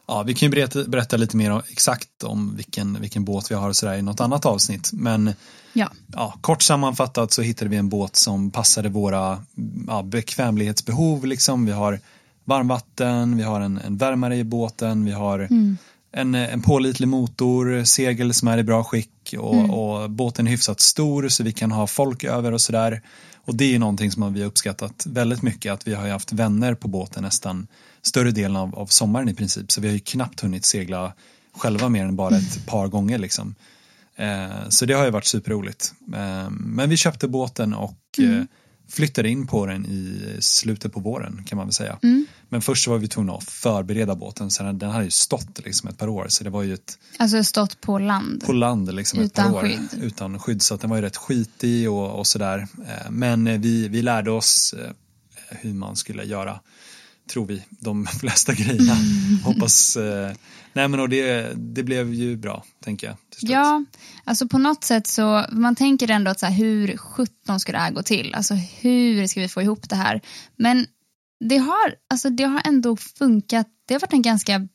Ja, 0.08 0.22
vi 0.22 0.34
kan 0.34 0.46
ju 0.46 0.50
berätta, 0.50 0.84
berätta 0.84 1.16
lite 1.16 1.36
mer 1.36 1.62
exakt 1.70 2.22
om 2.25 2.56
vilken, 2.56 3.00
vilken 3.00 3.25
båt 3.25 3.50
vi 3.50 3.54
har 3.54 3.68
och 3.68 3.76
sådär 3.76 3.94
i 3.94 4.02
något 4.02 4.20
annat 4.20 4.46
avsnitt. 4.46 4.90
Men 4.92 5.32
ja. 5.72 5.90
Ja, 6.12 6.34
kort 6.40 6.62
sammanfattat 6.62 7.32
så 7.32 7.42
hittade 7.42 7.70
vi 7.70 7.76
en 7.76 7.88
båt 7.88 8.16
som 8.16 8.50
passade 8.50 8.88
våra 8.88 9.42
ja, 9.86 10.02
bekvämlighetsbehov. 10.02 11.26
Liksom. 11.26 11.66
Vi 11.66 11.72
har 11.72 12.00
varmvatten, 12.44 13.36
vi 13.36 13.42
har 13.42 13.60
en, 13.60 13.78
en 13.78 13.96
värmare 13.96 14.36
i 14.36 14.44
båten, 14.44 15.04
vi 15.04 15.12
har 15.12 15.38
mm. 15.38 15.78
en, 16.12 16.34
en 16.34 16.62
pålitlig 16.62 17.08
motor, 17.08 17.84
segel 17.84 18.34
som 18.34 18.48
är 18.48 18.58
i 18.58 18.62
bra 18.62 18.84
skick 18.84 19.10
och, 19.35 19.54
mm. 19.54 19.71
och, 19.71 20.11
båten 20.11 20.47
är 20.47 20.50
hyfsat 20.50 20.80
stor 20.80 21.28
så 21.28 21.42
vi 21.42 21.52
kan 21.52 21.73
ha 21.73 21.87
folk 21.87 22.25
över 22.25 22.52
och 22.52 22.61
sådär. 22.61 23.02
Och 23.35 23.54
det 23.54 23.75
är 23.75 23.78
någonting 23.78 24.11
som 24.11 24.35
vi 24.35 24.40
har 24.40 24.49
uppskattat 24.49 25.06
väldigt 25.06 25.42
mycket 25.42 25.73
att 25.73 25.88
vi 25.88 25.95
har 25.95 26.09
haft 26.09 26.33
vänner 26.33 26.75
på 26.75 26.88
båten 26.88 27.23
nästan 27.23 27.66
större 28.02 28.30
delen 28.30 28.56
av, 28.56 28.75
av 28.75 28.87
sommaren 28.87 29.28
i 29.28 29.35
princip 29.35 29.73
så 29.73 29.80
vi 29.80 29.88
har 29.88 29.95
ju 29.95 30.00
knappt 30.00 30.40
hunnit 30.40 30.64
segla 30.64 31.12
själva 31.52 31.88
mer 31.88 32.04
än 32.04 32.16
bara 32.16 32.37
ett 32.37 32.66
par 32.66 32.88
gånger 32.88 33.18
liksom. 33.18 33.54
Eh, 34.16 34.68
så 34.68 34.87
det 34.87 34.95
har 34.95 35.04
ju 35.04 35.11
varit 35.11 35.26
superroligt. 35.26 35.92
Eh, 36.14 36.50
men 36.50 36.90
vi 36.90 36.97
köpte 36.97 37.28
båten 37.28 37.75
och 37.75 37.99
mm. 38.18 38.47
Eh, 38.86 38.92
flyttade 38.92 39.28
in 39.28 39.46
på 39.46 39.66
den 39.66 39.86
i 39.86 40.36
slutet 40.40 40.92
på 40.92 41.00
våren 41.00 41.44
kan 41.46 41.56
man 41.56 41.66
väl 41.66 41.75
säga. 41.75 41.99
Mm. 42.02 42.26
Men 42.49 42.62
först 42.62 42.88
var 42.88 42.99
vi 42.99 43.08
tvungna 43.08 43.32
att 43.32 43.44
förbereda 43.44 44.14
båten 44.14 44.50
så 44.50 44.62
den 44.62 44.90
hade 44.90 45.04
ju 45.04 45.10
stått 45.10 45.64
liksom 45.64 45.88
ett 45.88 45.99
par 45.99 46.08
år 46.08 46.26
så 46.28 46.44
det 46.44 46.50
var 46.50 46.62
ju 46.62 46.75
ett 46.75 46.99
Alltså 47.18 47.44
stått 47.44 47.80
på 47.80 47.99
land? 47.99 48.44
På 48.46 48.52
land 48.52 48.94
liksom 48.94 49.20
utan 49.20 49.46
ett 49.46 49.52
par 49.52 49.58
år. 49.58 49.68
Skydd. 49.68 50.02
Utan 50.02 50.38
skydd 50.38 50.62
så 50.62 50.75
att 50.75 50.80
den 50.80 50.90
var 50.90 50.96
ju 50.96 51.02
rätt 51.02 51.16
skitig 51.16 51.90
och, 51.90 52.18
och 52.18 52.26
sådär. 52.26 52.68
Eh, 52.88 53.10
men 53.10 53.60
vi, 53.60 53.88
vi 53.88 54.02
lärde 54.02 54.30
oss 54.30 54.75
eh, 54.78 54.90
hur 55.49 55.75
man 55.75 55.96
skulle 55.96 56.25
göra 56.25 56.60
tror 57.28 57.47
vi, 57.47 57.62
de 57.71 58.06
flesta 58.21 58.52
grejerna. 58.52 58.97
Hoppas, 59.45 59.97
eh, 59.97 60.32
nej 60.73 60.89
men 60.89 61.00
och 61.00 61.08
det, 61.08 61.52
det 61.56 61.82
blev 61.82 62.15
ju 62.15 62.36
bra, 62.36 62.65
tänker 62.84 63.06
jag. 63.06 63.17
Ja, 63.41 63.84
alltså 64.25 64.49
på 64.49 64.58
något 64.58 64.84
sätt 64.84 65.06
så, 65.06 65.45
man 65.52 65.76
tänker 65.76 66.10
ändå 66.10 66.30
att 66.30 66.41
så 66.41 66.47
här, 66.47 66.54
hur 66.54 66.97
sjutton 66.97 67.60
ska 67.60 67.73
det 67.73 67.78
här 67.78 67.91
gå 67.91 68.02
till? 68.02 68.34
Alltså 68.34 68.54
hur 68.54 69.26
ska 69.26 69.41
vi 69.41 69.49
få 69.49 69.62
ihop 69.62 69.89
det 69.89 69.97
här? 69.97 70.21
Men 70.56 70.86
det 71.41 71.56
har, 71.56 71.95
alltså 72.10 72.30
det 72.30 72.45
har 72.45 72.62
ändå 72.65 72.97
funkat, 72.97 73.67
det 73.86 73.95
har 73.95 74.00
varit 74.00 74.12
en 74.12 74.23
ganska 74.23 74.69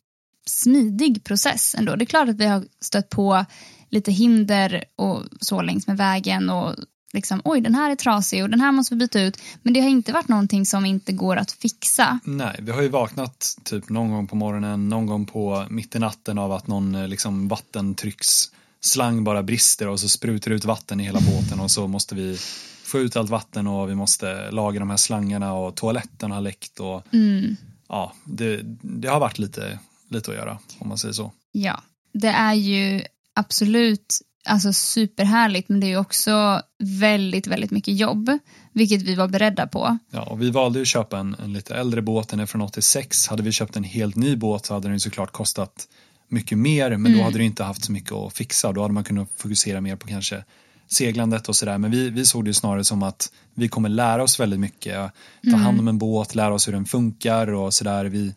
smidig 0.46 1.24
process 1.24 1.76
ändå. 1.76 1.96
Det 1.96 2.04
är 2.04 2.06
klart 2.06 2.30
att 2.30 2.38
vi 2.38 2.46
har 2.46 2.66
stött 2.82 3.10
på 3.10 3.46
lite 3.90 4.12
hinder 4.12 4.84
och 4.96 5.24
så 5.42 5.62
längs 5.62 5.88
med 5.88 5.98
vägen 5.98 6.50
och 6.50 6.76
liksom, 7.13 7.41
oj 7.45 7.62
den 7.62 7.76
här 7.76 7.91
är 7.91 7.95
trasig 7.95 8.43
och 8.43 8.50
den 8.50 8.62
här 8.62 8.71
måste 8.71 8.95
vi 8.95 9.00
byta 9.00 9.21
ut. 9.21 9.38
Men 9.62 9.74
det 9.74 9.80
har 9.80 9.89
inte 9.89 10.12
varit 10.12 10.28
någonting 10.28 10.65
som 10.65 10.86
inte 10.86 11.12
går 11.12 11.38
att 11.38 11.52
fixa. 11.52 12.19
Nej, 12.24 12.60
vi 12.60 12.71
har 12.71 12.82
ju 12.82 12.89
vaknat 12.89 13.58
typ 13.63 13.89
någon 13.89 14.12
gång 14.12 14.28
på 14.28 14.36
morgonen, 14.36 14.89
någon 14.89 15.06
gång 15.06 15.26
på 15.26 15.65
mitt 15.69 15.95
i 15.95 16.00
natten 16.00 16.38
av 16.38 16.52
att 16.52 16.67
någon 16.67 16.95
eh, 16.95 17.08
liksom 17.08 17.47
vattentrycksslang 17.47 19.24
bara 19.24 19.43
brister 19.43 19.88
och 19.88 20.00
så 20.00 20.10
sprutar 20.10 20.52
ut 20.52 20.65
vatten 20.65 21.00
i 21.00 21.04
hela 21.04 21.19
båten 21.19 21.60
och 21.60 21.71
så 21.71 21.88
måste 21.88 22.15
vi 22.15 22.38
få 22.84 23.00
ut 23.00 23.15
allt 23.15 23.30
vatten 23.30 23.67
och 23.67 23.89
vi 23.89 23.95
måste 23.95 24.52
laga 24.52 24.80
de 24.80 24.89
här 24.89 24.97
slangarna 24.97 25.54
och 25.54 25.76
toaletten 25.76 26.32
har 26.32 26.41
läckt 26.41 26.80
och 26.80 27.13
mm. 27.13 27.56
ja, 27.89 28.13
det, 28.24 28.60
det 28.82 29.08
har 29.08 29.19
varit 29.19 29.39
lite, 29.39 29.80
lite 30.10 30.32
att 30.32 30.38
göra 30.38 30.58
om 30.80 30.88
man 30.88 30.97
säger 30.97 31.13
så. 31.13 31.32
Ja, 31.52 31.82
det 32.13 32.28
är 32.28 32.54
ju 32.54 33.02
absolut 33.34 34.21
alltså 34.46 34.74
superhärligt 34.74 35.70
men 35.70 35.80
det 35.80 35.92
är 35.92 35.98
också 35.98 36.62
väldigt, 36.80 37.48
väldigt 37.48 37.72
mycket 37.72 37.98
jobb. 37.98 38.40
Vilket 38.74 39.02
vi 39.02 39.16
var 39.16 39.28
beredda 39.28 39.68
på. 39.68 39.98
Ja, 40.12 40.22
och 40.22 40.42
vi 40.42 40.50
valde 40.50 40.82
att 40.82 40.88
köpa 40.88 41.18
en, 41.20 41.36
en 41.44 41.54
lite 41.54 41.76
äldre 41.76 42.02
båt, 42.02 42.30
den 42.30 42.40
är 42.40 42.46
från 42.46 42.62
86. 42.62 43.28
Hade 43.28 43.44
vi 43.44 43.52
köpt 43.52 43.76
en 43.76 43.84
helt 43.84 44.16
ny 44.16 44.36
båt 44.36 44.66
så 44.66 44.74
hade 44.74 44.90
den 44.90 45.00
såklart 45.00 45.32
kostat 45.32 45.88
mycket 46.28 46.58
mer 46.58 46.90
men 46.90 47.06
mm. 47.06 47.18
då 47.18 47.24
hade 47.24 47.38
det 47.38 47.44
inte 47.44 47.64
haft 47.64 47.86
så 47.86 47.92
mycket 47.92 48.12
att 48.12 48.34
fixa. 48.34 48.72
Då 48.72 48.82
hade 48.82 48.94
man 48.94 49.04
kunnat 49.04 49.30
fokusera 49.38 49.82
mer 49.82 49.96
på 49.96 50.08
kanske 50.08 50.44
seglandet 50.88 51.50
och 51.50 51.56
sådär. 51.56 51.78
Men 51.78 51.92
vi, 51.92 52.10
vi 52.10 52.26
såg 52.26 52.46
det 52.46 52.54
snarare 52.54 52.84
som 52.84 53.04
att 53.04 53.32
vi 53.54 53.68
kommer 53.68 53.90
lära 53.90 54.24
oss 54.24 54.40
väldigt 54.40 54.60
mycket. 54.60 54.96
Ta 55.44 55.50
mm. 55.50 55.60
hand 55.60 55.80
om 55.80 55.88
en 55.88 55.98
båt, 55.98 56.36
lära 56.36 56.54
oss 56.54 56.68
hur 56.68 56.74
den 56.74 56.86
funkar 56.86 57.54
och 57.54 57.74
sådär. 57.74 58.06
Vi, 58.06 58.34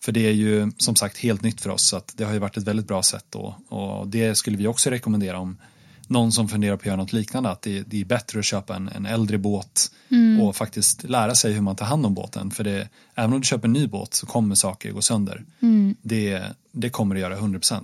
för 0.00 0.12
det 0.12 0.26
är 0.26 0.32
ju 0.32 0.72
som 0.76 0.96
sagt 0.96 1.18
helt 1.18 1.42
nytt 1.42 1.60
för 1.60 1.70
oss 1.70 1.88
så 1.88 1.96
att 1.96 2.12
det 2.16 2.24
har 2.24 2.32
ju 2.32 2.38
varit 2.38 2.56
ett 2.56 2.64
väldigt 2.64 2.88
bra 2.88 3.02
sätt 3.02 3.24
då 3.30 3.56
och 3.68 4.08
det 4.08 4.34
skulle 4.34 4.56
vi 4.56 4.66
också 4.66 4.90
rekommendera 4.90 5.38
om 5.38 5.56
någon 6.08 6.32
som 6.32 6.48
funderar 6.48 6.76
på 6.76 6.80
att 6.80 6.86
göra 6.86 6.96
något 6.96 7.12
liknande 7.12 7.50
att 7.50 7.62
det, 7.62 7.82
det 7.82 8.00
är 8.00 8.04
bättre 8.04 8.38
att 8.38 8.44
köpa 8.44 8.76
en, 8.76 8.88
en 8.88 9.06
äldre 9.06 9.38
båt 9.38 9.90
mm. 10.10 10.40
och 10.40 10.56
faktiskt 10.56 11.04
lära 11.04 11.34
sig 11.34 11.52
hur 11.52 11.60
man 11.60 11.76
tar 11.76 11.86
hand 11.86 12.06
om 12.06 12.14
båten 12.14 12.50
för 12.50 12.64
det, 12.64 12.88
även 13.14 13.32
om 13.32 13.40
du 13.40 13.46
köper 13.46 13.68
en 13.68 13.72
ny 13.72 13.86
båt 13.86 14.14
så 14.14 14.26
kommer 14.26 14.54
saker 14.54 14.92
gå 14.92 15.00
sönder. 15.00 15.44
Mm. 15.60 15.96
Det, 16.02 16.42
det 16.72 16.90
kommer 16.90 17.14
det 17.14 17.20
göra 17.20 17.36
100%. 17.36 17.82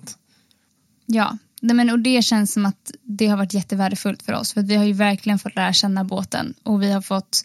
Ja, 1.07 1.38
men, 1.61 1.90
och 1.90 1.98
det 1.98 2.22
känns 2.22 2.53
som 2.53 2.66
att 2.66 2.90
det 3.03 3.27
har 3.27 3.37
varit 3.37 3.55
jättevärdefullt 3.55 4.22
för 4.22 4.33
oss 4.33 4.53
för 4.53 4.62
vi 4.62 4.74
har 4.74 4.85
ju 4.85 4.92
verkligen 4.92 5.38
fått 5.38 5.57
lära 5.57 5.72
känna 5.72 6.05
båten 6.05 6.55
och 6.62 6.83
vi 6.83 6.92
har 6.92 7.00
fått 7.00 7.44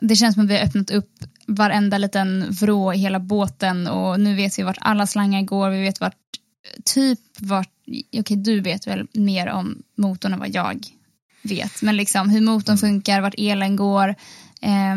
det 0.00 0.16
känns 0.16 0.34
som 0.34 0.44
att 0.44 0.50
vi 0.50 0.58
har 0.58 0.64
öppnat 0.64 0.90
upp 0.90 1.24
varenda 1.54 1.98
liten 1.98 2.50
vrå 2.50 2.94
i 2.94 2.98
hela 2.98 3.18
båten 3.18 3.86
och 3.86 4.20
nu 4.20 4.34
vet 4.34 4.58
vi 4.58 4.62
vart 4.62 4.78
alla 4.80 5.06
slangar 5.06 5.42
går, 5.42 5.70
vi 5.70 5.82
vet 5.82 6.00
vart 6.00 6.16
typ 6.84 7.20
vart, 7.38 7.72
okej 7.86 8.20
okay, 8.20 8.36
du 8.36 8.60
vet 8.60 8.86
väl 8.86 9.06
mer 9.12 9.48
om 9.48 9.82
motorn 9.96 10.32
än 10.32 10.38
vad 10.38 10.54
jag 10.54 10.86
vet, 11.42 11.82
men 11.82 11.96
liksom 11.96 12.30
hur 12.30 12.40
motorn 12.40 12.76
mm. 12.76 12.78
funkar, 12.78 13.20
vart 13.20 13.34
elen 13.38 13.76
går, 13.76 14.08
eh, 14.62 14.96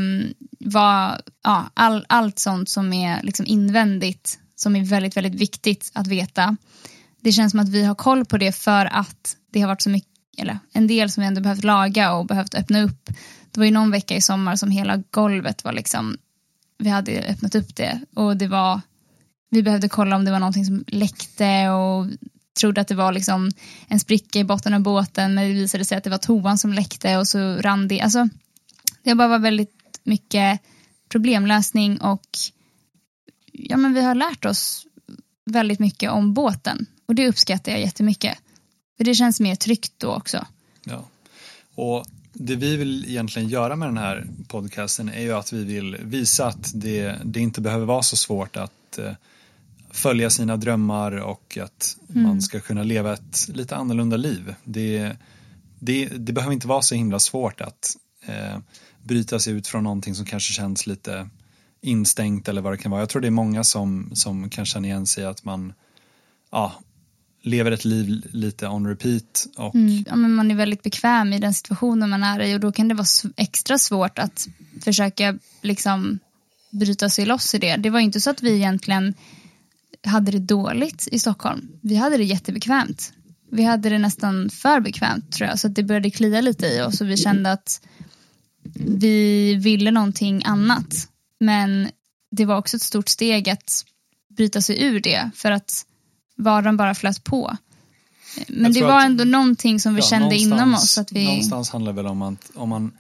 vad, 0.59 1.21
ja, 1.43 1.65
all, 1.73 2.05
allt 2.09 2.39
sånt 2.39 2.69
som 2.69 2.93
är 2.93 3.23
liksom 3.23 3.45
invändigt 3.45 4.39
som 4.55 4.75
är 4.75 4.83
väldigt, 4.83 5.17
väldigt 5.17 5.41
viktigt 5.41 5.91
att 5.93 6.07
veta. 6.07 6.57
Det 7.21 7.31
känns 7.31 7.51
som 7.51 7.59
att 7.59 7.69
vi 7.69 7.83
har 7.83 7.95
koll 7.95 8.25
på 8.25 8.37
det 8.37 8.51
för 8.51 8.85
att 8.85 9.37
det 9.51 9.61
har 9.61 9.67
varit 9.67 9.81
så 9.81 9.89
mycket, 9.89 10.09
eller 10.37 10.59
en 10.73 10.87
del 10.87 11.11
som 11.11 11.21
vi 11.21 11.27
ändå 11.27 11.41
behövt 11.41 11.63
laga 11.63 12.13
och 12.13 12.25
behövt 12.25 12.55
öppna 12.55 12.81
upp. 12.81 13.09
Det 13.51 13.59
var 13.59 13.65
ju 13.65 13.71
någon 13.71 13.91
vecka 13.91 14.15
i 14.15 14.21
sommar 14.21 14.55
som 14.55 14.71
hela 14.71 15.03
golvet 15.11 15.63
var 15.63 15.73
liksom 15.73 16.17
vi 16.83 16.89
hade 16.89 17.21
öppnat 17.21 17.55
upp 17.55 17.75
det 17.75 18.01
och 18.15 18.37
det 18.37 18.47
var 18.47 18.81
vi 19.49 19.63
behövde 19.63 19.89
kolla 19.89 20.15
om 20.15 20.25
det 20.25 20.31
var 20.31 20.39
någonting 20.39 20.65
som 20.65 20.83
läckte 20.87 21.69
och 21.69 22.07
trodde 22.59 22.81
att 22.81 22.87
det 22.87 22.95
var 22.95 23.11
liksom 23.11 23.51
en 23.87 23.99
spricka 23.99 24.39
i 24.39 24.43
botten 24.43 24.73
av 24.73 24.81
båten 24.81 25.33
men 25.33 25.47
det 25.47 25.53
visade 25.53 25.85
sig 25.85 25.97
att 25.97 26.03
det 26.03 26.09
var 26.09 26.17
toan 26.17 26.57
som 26.57 26.73
läckte 26.73 27.17
och 27.17 27.27
så 27.27 27.55
rann 27.55 27.87
det. 27.87 28.01
Alltså, 28.01 28.29
det 29.03 29.15
bara 29.15 29.27
var 29.27 29.39
väldigt 29.39 29.75
mycket 30.03 30.59
problemlösning 31.09 31.97
och 32.01 32.27
ja, 33.51 33.77
men 33.77 33.93
vi 33.93 34.01
har 34.01 34.15
lärt 34.15 34.45
oss 34.45 34.85
väldigt 35.45 35.79
mycket 35.79 36.11
om 36.11 36.33
båten 36.33 36.85
och 37.05 37.15
det 37.15 37.27
uppskattar 37.27 37.71
jag 37.71 37.81
jättemycket. 37.81 38.37
För 38.97 39.03
det 39.03 39.15
känns 39.15 39.39
mer 39.39 39.55
tryggt 39.55 39.93
då 39.97 40.13
också. 40.13 40.45
Ja. 40.83 41.05
Och 41.75 42.05
det 42.33 42.55
vi 42.55 42.77
vill 42.77 43.05
egentligen 43.05 43.49
göra 43.49 43.75
med 43.75 43.87
den 43.87 43.97
här 43.97 44.27
podcasten 44.47 45.09
är 45.09 45.21
ju 45.21 45.33
att 45.33 45.53
vi 45.53 45.63
vill 45.63 45.97
visa 46.03 46.47
att 46.47 46.71
det, 46.75 47.15
det 47.23 47.39
inte 47.39 47.61
behöver 47.61 47.85
vara 47.85 48.03
så 48.03 48.15
svårt 48.15 48.57
att 48.57 48.97
eh, 48.97 49.13
följa 49.91 50.29
sina 50.29 50.57
drömmar 50.57 51.11
och 51.11 51.57
att 51.61 51.97
mm. 52.09 52.23
man 52.23 52.41
ska 52.41 52.59
kunna 52.59 52.83
leva 52.83 53.13
ett 53.13 53.49
lite 53.53 53.75
annorlunda 53.75 54.17
liv. 54.17 54.55
Det, 54.63 55.11
det, 55.79 56.05
det 56.05 56.33
behöver 56.33 56.53
inte 56.53 56.67
vara 56.67 56.81
så 56.81 56.95
himla 56.95 57.19
svårt 57.19 57.61
att 57.61 57.97
eh, 58.25 58.57
bryta 59.03 59.39
sig 59.39 59.53
ut 59.53 59.67
från 59.67 59.83
någonting 59.83 60.15
som 60.15 60.25
kanske 60.25 60.53
känns 60.53 60.87
lite 60.87 61.29
instängt 61.81 62.47
eller 62.47 62.61
vad 62.61 62.73
det 62.73 62.77
kan 62.77 62.91
vara. 62.91 63.01
Jag 63.01 63.09
tror 63.09 63.21
det 63.21 63.27
är 63.27 63.31
många 63.31 63.63
som, 63.63 64.11
som 64.13 64.49
kan 64.49 64.65
känna 64.65 64.87
igen 64.87 65.07
sig 65.07 65.25
att 65.25 65.43
man 65.43 65.73
ja, 66.51 66.73
lever 67.43 67.71
ett 67.71 67.85
liv 67.85 68.27
lite 68.31 68.67
on 68.67 68.87
repeat. 68.87 69.47
Och... 69.57 69.75
Mm, 69.75 70.03
ja, 70.07 70.15
men 70.15 70.33
man 70.33 70.51
är 70.51 70.55
väldigt 70.55 70.83
bekväm 70.83 71.33
i 71.33 71.39
den 71.39 71.53
situationen 71.53 72.09
man 72.09 72.23
är 72.23 72.39
i 72.39 72.55
och 72.55 72.59
då 72.59 72.71
kan 72.71 72.87
det 72.87 72.95
vara 72.95 73.33
extra 73.37 73.77
svårt 73.77 74.19
att 74.19 74.47
försöka 74.83 75.39
liksom 75.61 76.19
bryta 76.69 77.09
sig 77.09 77.25
loss 77.25 77.55
i 77.55 77.57
det. 77.57 77.75
Det 77.75 77.89
var 77.89 77.99
inte 77.99 78.21
så 78.21 78.29
att 78.29 78.43
vi 78.43 78.55
egentligen 78.55 79.13
hade 80.03 80.31
det 80.31 80.39
dåligt 80.39 81.07
i 81.11 81.19
Stockholm. 81.19 81.67
Vi 81.81 81.95
hade 81.95 82.17
det 82.17 82.23
jättebekvämt. 82.23 83.13
Vi 83.51 83.63
hade 83.63 83.89
det 83.89 83.99
nästan 83.99 84.49
för 84.49 84.79
bekvämt 84.79 85.31
tror 85.31 85.49
jag 85.49 85.59
så 85.59 85.67
att 85.67 85.75
det 85.75 85.83
började 85.83 86.09
klia 86.09 86.41
lite 86.41 86.67
i 86.67 86.81
oss 86.81 87.01
och 87.01 87.09
vi 87.09 87.17
kände 87.17 87.51
att 87.51 87.81
vi 88.75 89.55
ville 89.55 89.91
någonting 89.91 90.41
annat. 90.45 91.07
Men 91.39 91.89
det 92.31 92.45
var 92.45 92.57
också 92.57 92.77
ett 92.77 92.83
stort 92.83 93.09
steg 93.09 93.49
att 93.49 93.85
bryta 94.29 94.61
sig 94.61 94.83
ur 94.83 94.99
det 94.99 95.29
för 95.35 95.51
att 95.51 95.85
vardagen 96.43 96.77
bara 96.77 96.95
flöt 96.95 97.23
på. 97.23 97.57
Men 98.47 98.73
det 98.73 98.81
var 98.81 98.99
att, 98.99 99.05
ändå 99.05 99.23
någonting 99.23 99.79
som 99.79 99.95
vi 99.95 100.01
ja, 100.01 100.07
kände 100.07 100.35
inom 100.35 100.73
oss. 100.73 100.97
Att 100.97 101.11
vi... 101.11 101.25
Någonstans 101.25 101.69
handlar 101.69 101.91
det 101.91 101.95
väl 101.95 102.05
om 102.05 102.21
att 102.21 102.51
om 102.53 102.69
man, 102.69 102.91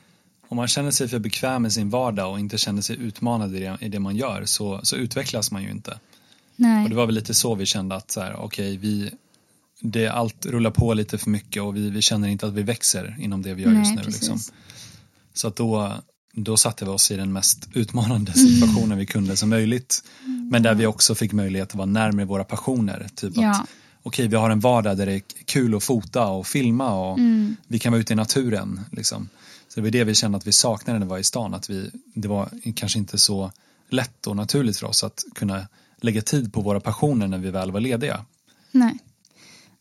om 0.47 0.57
man 0.57 0.67
känner 0.67 0.91
sig 0.91 1.07
för 1.07 1.19
bekväm 1.19 1.61
med 1.61 1.73
sin 1.73 1.89
vardag 1.89 2.31
och 2.31 2.39
inte 2.39 2.57
känner 2.57 2.81
sig 2.81 2.97
utmanad 2.99 3.55
i 3.55 3.59
det, 3.59 3.77
i 3.81 3.89
det 3.89 3.99
man 3.99 4.15
gör 4.15 4.45
så, 4.45 4.79
så 4.83 4.95
utvecklas 4.95 5.51
man 5.51 5.63
ju 5.63 5.71
inte. 5.71 5.99
Nej. 6.55 6.83
Och 6.83 6.89
det 6.89 6.95
var 6.95 7.05
väl 7.05 7.15
lite 7.15 7.33
så 7.33 7.55
vi 7.55 7.65
kände 7.65 7.95
att 7.95 8.11
så 8.11 8.21
här, 8.21 8.39
okay, 8.39 8.77
vi, 8.77 9.11
det, 9.81 10.07
allt 10.07 10.45
rullar 10.45 10.71
på 10.71 10.93
lite 10.93 11.17
för 11.17 11.29
mycket 11.29 11.63
och 11.63 11.75
vi, 11.75 11.89
vi 11.89 12.01
känner 12.01 12.27
inte 12.27 12.47
att 12.47 12.53
vi 12.53 12.63
växer 12.63 13.17
inom 13.19 13.41
det 13.41 13.53
vi 13.53 13.63
gör 13.63 13.71
Nej, 13.71 13.79
just 13.79 13.95
nu. 13.95 14.11
Liksom. 14.11 14.39
Så 15.33 15.47
att 15.47 15.55
då, 15.55 15.93
då 16.33 16.57
satte 16.57 16.85
vi 16.85 16.91
oss 16.91 17.11
i 17.11 17.15
den 17.15 17.33
mest 17.33 17.69
utmanande 17.73 18.33
situationen 18.59 18.83
mm. 18.83 18.97
vi 18.97 19.05
kunde 19.05 19.37
som 19.37 19.49
möjligt. 19.49 20.03
Men 20.53 20.63
där 20.63 20.75
vi 20.75 20.85
också 20.85 21.15
fick 21.15 21.33
möjlighet 21.33 21.69
att 21.69 21.75
vara 21.75 21.85
närmare 21.85 22.25
våra 22.25 22.43
passioner. 22.43 23.07
Typ 23.15 23.33
ja. 23.35 23.49
att 23.51 23.69
okej, 24.03 24.27
vi 24.27 24.35
har 24.35 24.49
en 24.49 24.59
vardag 24.59 24.97
där 24.97 25.05
det 25.05 25.13
är 25.13 25.21
kul 25.45 25.75
att 25.75 25.83
fota 25.83 26.27
och 26.27 26.47
filma 26.47 26.93
och 26.93 27.19
mm. 27.19 27.55
vi 27.67 27.79
kan 27.79 27.91
vara 27.91 28.01
ute 28.01 28.13
i 28.13 28.15
naturen. 28.15 28.79
Liksom. 28.91 29.29
Så 29.67 29.79
det 29.79 29.81
var 29.81 29.91
det 29.91 30.03
vi 30.03 30.15
kände 30.15 30.37
att 30.37 30.47
vi 30.47 30.51
saknade 30.51 30.99
när 30.99 31.05
vi 31.05 31.09
var 31.09 31.17
i 31.17 31.23
stan. 31.23 31.53
Att 31.53 31.69
vi, 31.69 31.91
det 32.15 32.27
var 32.27 32.49
kanske 32.75 32.99
inte 32.99 33.17
så 33.17 33.51
lätt 33.89 34.27
och 34.27 34.35
naturligt 34.35 34.77
för 34.77 34.87
oss 34.87 35.03
att 35.03 35.23
kunna 35.35 35.67
lägga 36.01 36.21
tid 36.21 36.53
på 36.53 36.61
våra 36.61 36.79
passioner 36.79 37.27
när 37.27 37.37
vi 37.37 37.51
väl 37.51 37.71
var 37.71 37.79
lediga. 37.79 38.25
Nej. 38.71 38.99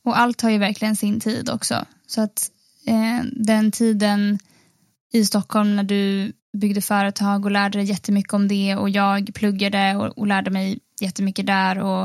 Och 0.04 0.18
allt 0.18 0.40
har 0.40 0.50
ju 0.50 0.58
verkligen 0.58 0.96
sin 0.96 1.20
tid 1.20 1.50
också. 1.50 1.84
Så 2.06 2.20
att 2.20 2.50
eh, 2.86 3.24
den 3.32 3.70
tiden 3.70 4.38
i 5.12 5.24
Stockholm 5.24 5.76
när 5.76 5.84
du 5.84 6.32
byggde 6.52 6.80
företag 6.80 7.44
och 7.44 7.50
lärde 7.50 7.78
dig 7.78 7.88
jättemycket 7.88 8.32
om 8.32 8.48
det 8.48 8.76
och 8.76 8.90
jag 8.90 9.30
pluggade 9.34 9.96
och, 9.96 10.18
och 10.18 10.26
lärde 10.26 10.50
mig 10.50 10.78
jättemycket 11.00 11.46
där 11.46 11.78
och 11.78 12.04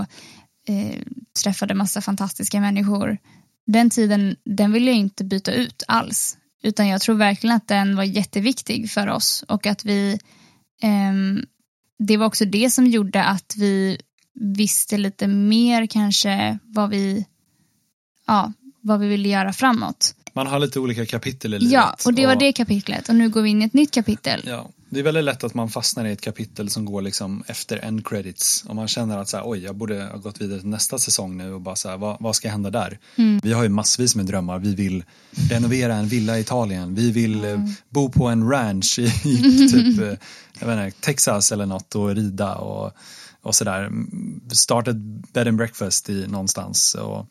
eh, 0.68 1.00
träffade 1.44 1.74
massa 1.74 2.02
fantastiska 2.02 2.62
människor. 2.62 3.18
Den 3.66 3.90
tiden, 3.90 4.36
den 4.44 4.72
vill 4.72 4.88
jag 4.88 4.96
inte 4.96 5.24
byta 5.24 5.52
ut 5.52 5.84
alls. 5.88 6.38
Utan 6.64 6.88
jag 6.88 7.02
tror 7.02 7.16
verkligen 7.16 7.56
att 7.56 7.68
den 7.68 7.96
var 7.96 8.04
jätteviktig 8.04 8.92
för 8.92 9.08
oss 9.08 9.44
och 9.48 9.66
att 9.66 9.86
vi 9.86 10.20
eh, 10.82 11.44
det 12.00 12.18
var 12.18 12.26
också 12.26 12.46
det 12.46 12.70
som 12.70 12.88
gjorde 12.88 13.24
att 13.24 13.54
vi 13.58 13.98
visste 14.34 14.98
lite 14.98 15.28
mer 15.28 15.88
kanske 15.88 16.60
vad 16.64 16.90
vi 16.90 17.26
ja, 18.28 18.54
vad 18.88 19.00
vi 19.00 19.08
ville 19.08 19.30
göra 19.30 19.54
framåt. 19.54 20.16
Man 20.34 20.48
har 20.48 20.60
lite 20.60 20.80
olika 20.80 21.06
kapitel 21.06 21.54
i 21.54 21.60
livet. 21.60 21.74
Ja, 21.74 21.96
och 22.06 22.14
det 22.14 22.26
var 22.26 22.34
och, 22.34 22.40
det 22.40 22.54
kapitlet 22.54 23.10
och 23.10 23.16
nu 23.16 23.30
går 23.30 23.42
vi 23.42 23.50
in 23.50 23.62
i 23.62 23.66
ett 23.66 23.74
nytt 23.74 23.92
kapitel. 23.92 24.44
Ja, 24.48 24.70
det 24.90 25.00
är 25.00 25.04
väldigt 25.04 25.24
lätt 25.24 25.44
att 25.44 25.54
man 25.54 25.70
fastnar 25.70 26.06
i 26.06 26.12
ett 26.12 26.22
kapitel 26.22 26.70
som 26.70 26.86
går 26.86 27.02
liksom 27.02 27.44
efter 27.48 27.78
end 27.78 28.08
credits 28.08 28.64
och 28.68 28.76
man 28.76 28.88
känner 28.88 29.18
att 29.18 29.30
så 29.30 29.38
här, 29.38 29.44
oj, 29.48 29.64
jag 29.64 29.76
borde 29.76 30.04
ha 30.04 30.18
gått 30.18 30.42
vidare 30.42 30.60
till 30.60 30.70
nästa 30.70 31.00
säsong 31.00 31.38
nu 31.38 31.54
och 31.54 31.62
bara 31.62 31.76
så 31.76 31.90
här, 31.90 31.98
vad, 31.98 32.18
vad 32.20 32.36
ska 32.36 32.50
hända 32.50 32.70
där? 32.70 33.00
Mm. 33.16 33.40
Vi 33.44 33.54
har 33.54 33.64
ju 33.64 33.70
massvis 33.70 34.16
med 34.16 34.26
drömmar. 34.26 34.60
Vi 34.60 34.76
vill 34.76 35.04
renovera 35.50 35.96
en 35.96 36.08
villa 36.08 36.38
i 36.38 36.42
Italien. 36.42 36.96
Vi 36.96 37.12
vill 37.12 37.44
eh, 37.44 37.52
mm. 37.52 37.70
bo 37.90 38.10
på 38.10 38.28
en 38.28 38.50
ranch 38.50 39.00
i, 39.00 39.12
typ, 39.72 40.00
eh, 40.00 40.14
jag 40.60 40.68
vet 40.68 40.86
inte, 40.86 41.02
Texas 41.02 41.52
eller 41.52 41.66
något 41.66 41.96
och 41.96 42.16
rida 42.16 42.56
och, 42.56 42.92
och 43.42 43.56
sådär. 43.56 43.92
Starta 44.52 44.92
ett 44.92 45.34
bed 45.34 45.48
and 45.48 45.58
breakfast 45.58 46.10
i 46.10 46.28
någonstans. 46.28 46.96
Och, 46.96 47.28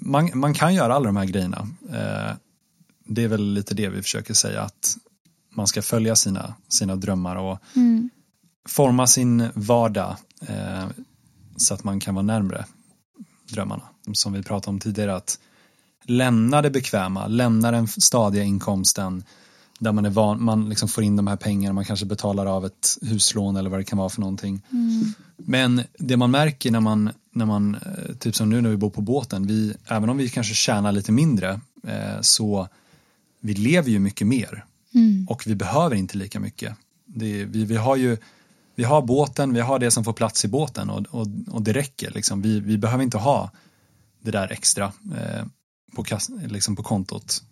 man, 0.00 0.30
man 0.34 0.54
kan 0.54 0.74
göra 0.74 0.94
alla 0.94 1.06
de 1.06 1.16
här 1.16 1.24
grejerna. 1.24 1.68
Eh, 1.88 2.36
det 3.04 3.24
är 3.24 3.28
väl 3.28 3.52
lite 3.52 3.74
det 3.74 3.88
vi 3.88 4.02
försöker 4.02 4.34
säga 4.34 4.62
att 4.62 4.96
man 5.54 5.66
ska 5.66 5.82
följa 5.82 6.16
sina, 6.16 6.54
sina 6.68 6.96
drömmar 6.96 7.36
och 7.36 7.58
mm. 7.76 8.10
forma 8.68 9.06
sin 9.06 9.48
vardag 9.54 10.16
eh, 10.48 10.86
så 11.56 11.74
att 11.74 11.84
man 11.84 12.00
kan 12.00 12.14
vara 12.14 12.22
närmre 12.22 12.64
drömmarna. 13.52 13.82
Som 14.12 14.32
vi 14.32 14.42
pratade 14.42 14.70
om 14.70 14.80
tidigare 14.80 15.16
att 15.16 15.38
lämna 16.04 16.62
det 16.62 16.70
bekväma, 16.70 17.26
lämna 17.26 17.70
den 17.70 17.88
stadiga 17.88 18.42
inkomsten 18.42 19.24
där 19.78 19.92
man 19.92 20.04
är 20.04 20.10
van, 20.10 20.44
man 20.44 20.68
liksom 20.68 20.88
får 20.88 21.04
in 21.04 21.16
de 21.16 21.26
här 21.26 21.36
pengarna, 21.36 21.72
man 21.72 21.84
kanske 21.84 22.06
betalar 22.06 22.46
av 22.46 22.66
ett 22.66 22.98
huslån 23.00 23.56
eller 23.56 23.70
vad 23.70 23.80
det 23.80 23.84
kan 23.84 23.98
vara 23.98 24.08
för 24.08 24.20
någonting. 24.20 24.62
Mm. 24.70 25.12
Men 25.36 25.82
det 25.98 26.16
man 26.16 26.30
märker 26.30 26.70
när 26.70 26.80
man, 26.80 27.10
när 27.32 27.46
man, 27.46 27.74
eh, 27.74 28.14
typ 28.18 28.36
som 28.36 28.50
nu 28.50 28.60
när 28.60 28.70
vi 28.70 28.76
bor 28.76 28.90
på 28.90 29.00
båten, 29.00 29.46
vi, 29.46 29.74
även 29.86 30.08
om 30.08 30.16
vi 30.16 30.28
kanske 30.28 30.54
tjänar 30.54 30.92
lite 30.92 31.12
mindre 31.12 31.60
eh, 31.86 32.20
så 32.20 32.68
vi 33.40 33.54
lever 33.54 33.90
ju 33.90 33.98
mycket 33.98 34.26
mer 34.26 34.64
mm. 34.94 35.26
och 35.28 35.46
vi 35.46 35.54
behöver 35.54 35.96
inte 35.96 36.18
lika 36.18 36.40
mycket. 36.40 36.76
Det, 37.06 37.44
vi, 37.44 37.64
vi 37.64 37.76
har 37.76 37.96
ju 37.96 38.16
vi 38.74 38.84
har 38.84 39.02
båten, 39.02 39.54
vi 39.54 39.60
har 39.60 39.78
det 39.78 39.90
som 39.90 40.04
får 40.04 40.12
plats 40.12 40.44
i 40.44 40.48
båten 40.48 40.90
och, 40.90 41.06
och, 41.10 41.26
och 41.48 41.62
det 41.62 41.72
räcker. 41.72 42.10
Liksom. 42.10 42.42
Vi, 42.42 42.60
vi 42.60 42.78
behöver 42.78 43.04
inte 43.04 43.18
ha 43.18 43.50
det 44.22 44.30
där 44.30 44.52
extra 44.52 44.92
eh, 45.16 45.44
på, 45.96 46.04
liksom 46.46 46.76
på 46.76 46.82
kontot. 46.82 47.42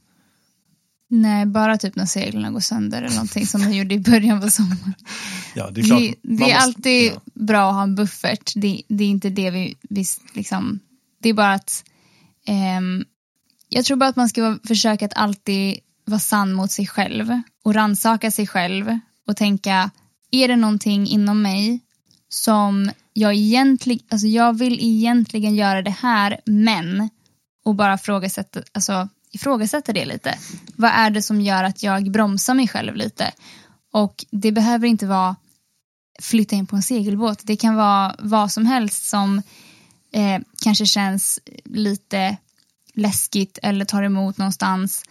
Nej, 1.13 1.47
bara 1.47 1.79
typ 1.79 1.97
när 1.97 2.07
seglen 2.07 2.53
går 2.53 2.61
sönder 2.61 3.03
eller 3.03 3.15
någonting 3.15 3.47
som 3.47 3.61
de 3.61 3.73
gjorde 3.73 3.95
i 3.95 3.99
början 3.99 4.41
på 4.41 4.51
sommaren. 4.51 4.95
Ja, 5.55 5.71
det 5.71 5.81
är, 5.81 5.85
klart, 5.85 6.01
det, 6.01 6.15
det 6.23 6.35
är 6.35 6.39
måste, 6.39 6.57
alltid 6.57 7.13
ja. 7.13 7.21
bra 7.35 7.69
att 7.69 7.75
ha 7.75 7.83
en 7.83 7.95
buffert. 7.95 8.53
Det, 8.57 8.83
det, 8.89 9.05
är 9.05 9.09
inte 9.09 9.31
det 9.31 9.51
vi, 9.51 9.77
vi 9.83 10.05
liksom, 10.35 10.81
det 11.23 11.29
är 11.29 11.35
bara 11.35 11.53
att 11.53 11.85
eh, 12.47 12.81
jag 13.69 13.85
tror 13.85 13.97
bara 13.97 14.11
att 14.11 14.17
man 14.17 14.29
ska 14.29 14.59
försöka 14.67 15.05
att 15.05 15.17
alltid 15.17 15.79
vara 16.05 16.21
sann 16.21 16.53
mot 16.53 16.71
sig 16.71 16.87
själv 16.87 17.41
och 17.65 17.75
ransaka 17.75 18.31
sig 18.31 18.47
själv 18.47 18.99
och 19.27 19.37
tänka, 19.37 19.91
är 20.31 20.49
det 20.49 20.57
någonting 20.57 21.07
inom 21.07 21.43
mig 21.43 21.81
som 22.29 22.91
jag 23.13 23.35
egentligen, 23.35 24.07
alltså 24.11 24.27
jag 24.27 24.59
vill 24.59 24.79
egentligen 24.81 25.55
göra 25.55 25.83
det 25.83 25.97
här 26.01 26.41
men 26.47 27.11
och 27.65 27.75
bara 27.75 27.99
frågasätta, 27.99 28.63
alltså 28.73 29.09
ifrågasätta 29.31 29.93
det 29.93 30.05
lite. 30.05 30.39
Vad 30.77 30.91
är 30.91 31.11
det 31.11 31.23
som 31.23 31.41
gör 31.41 31.65
att 31.65 31.83
jag 31.83 32.11
bromsar 32.11 32.55
mig 32.55 32.69
själv 32.69 32.97
lite? 32.97 33.33
Och 33.93 34.25
det 34.31 34.53
behöver 34.53 34.87
inte 34.87 35.07
vara 35.07 35.37
flytta 36.21 36.57
in 36.57 36.67
på 36.67 36.77
en 36.77 36.83
segelbåt. 36.83 37.41
Det 37.43 37.57
kan 37.57 37.75
vara 37.75 38.17
vad 38.19 38.53
som 38.53 38.67
helst 38.67 39.09
som 39.09 39.43
eh, 40.13 40.41
kanske 40.63 40.87
känns 40.87 41.41
lite 41.65 42.37
läskigt 42.95 43.59
eller 43.63 43.85
tar 43.85 44.03
emot 44.03 44.39
någonstans. 44.39 45.05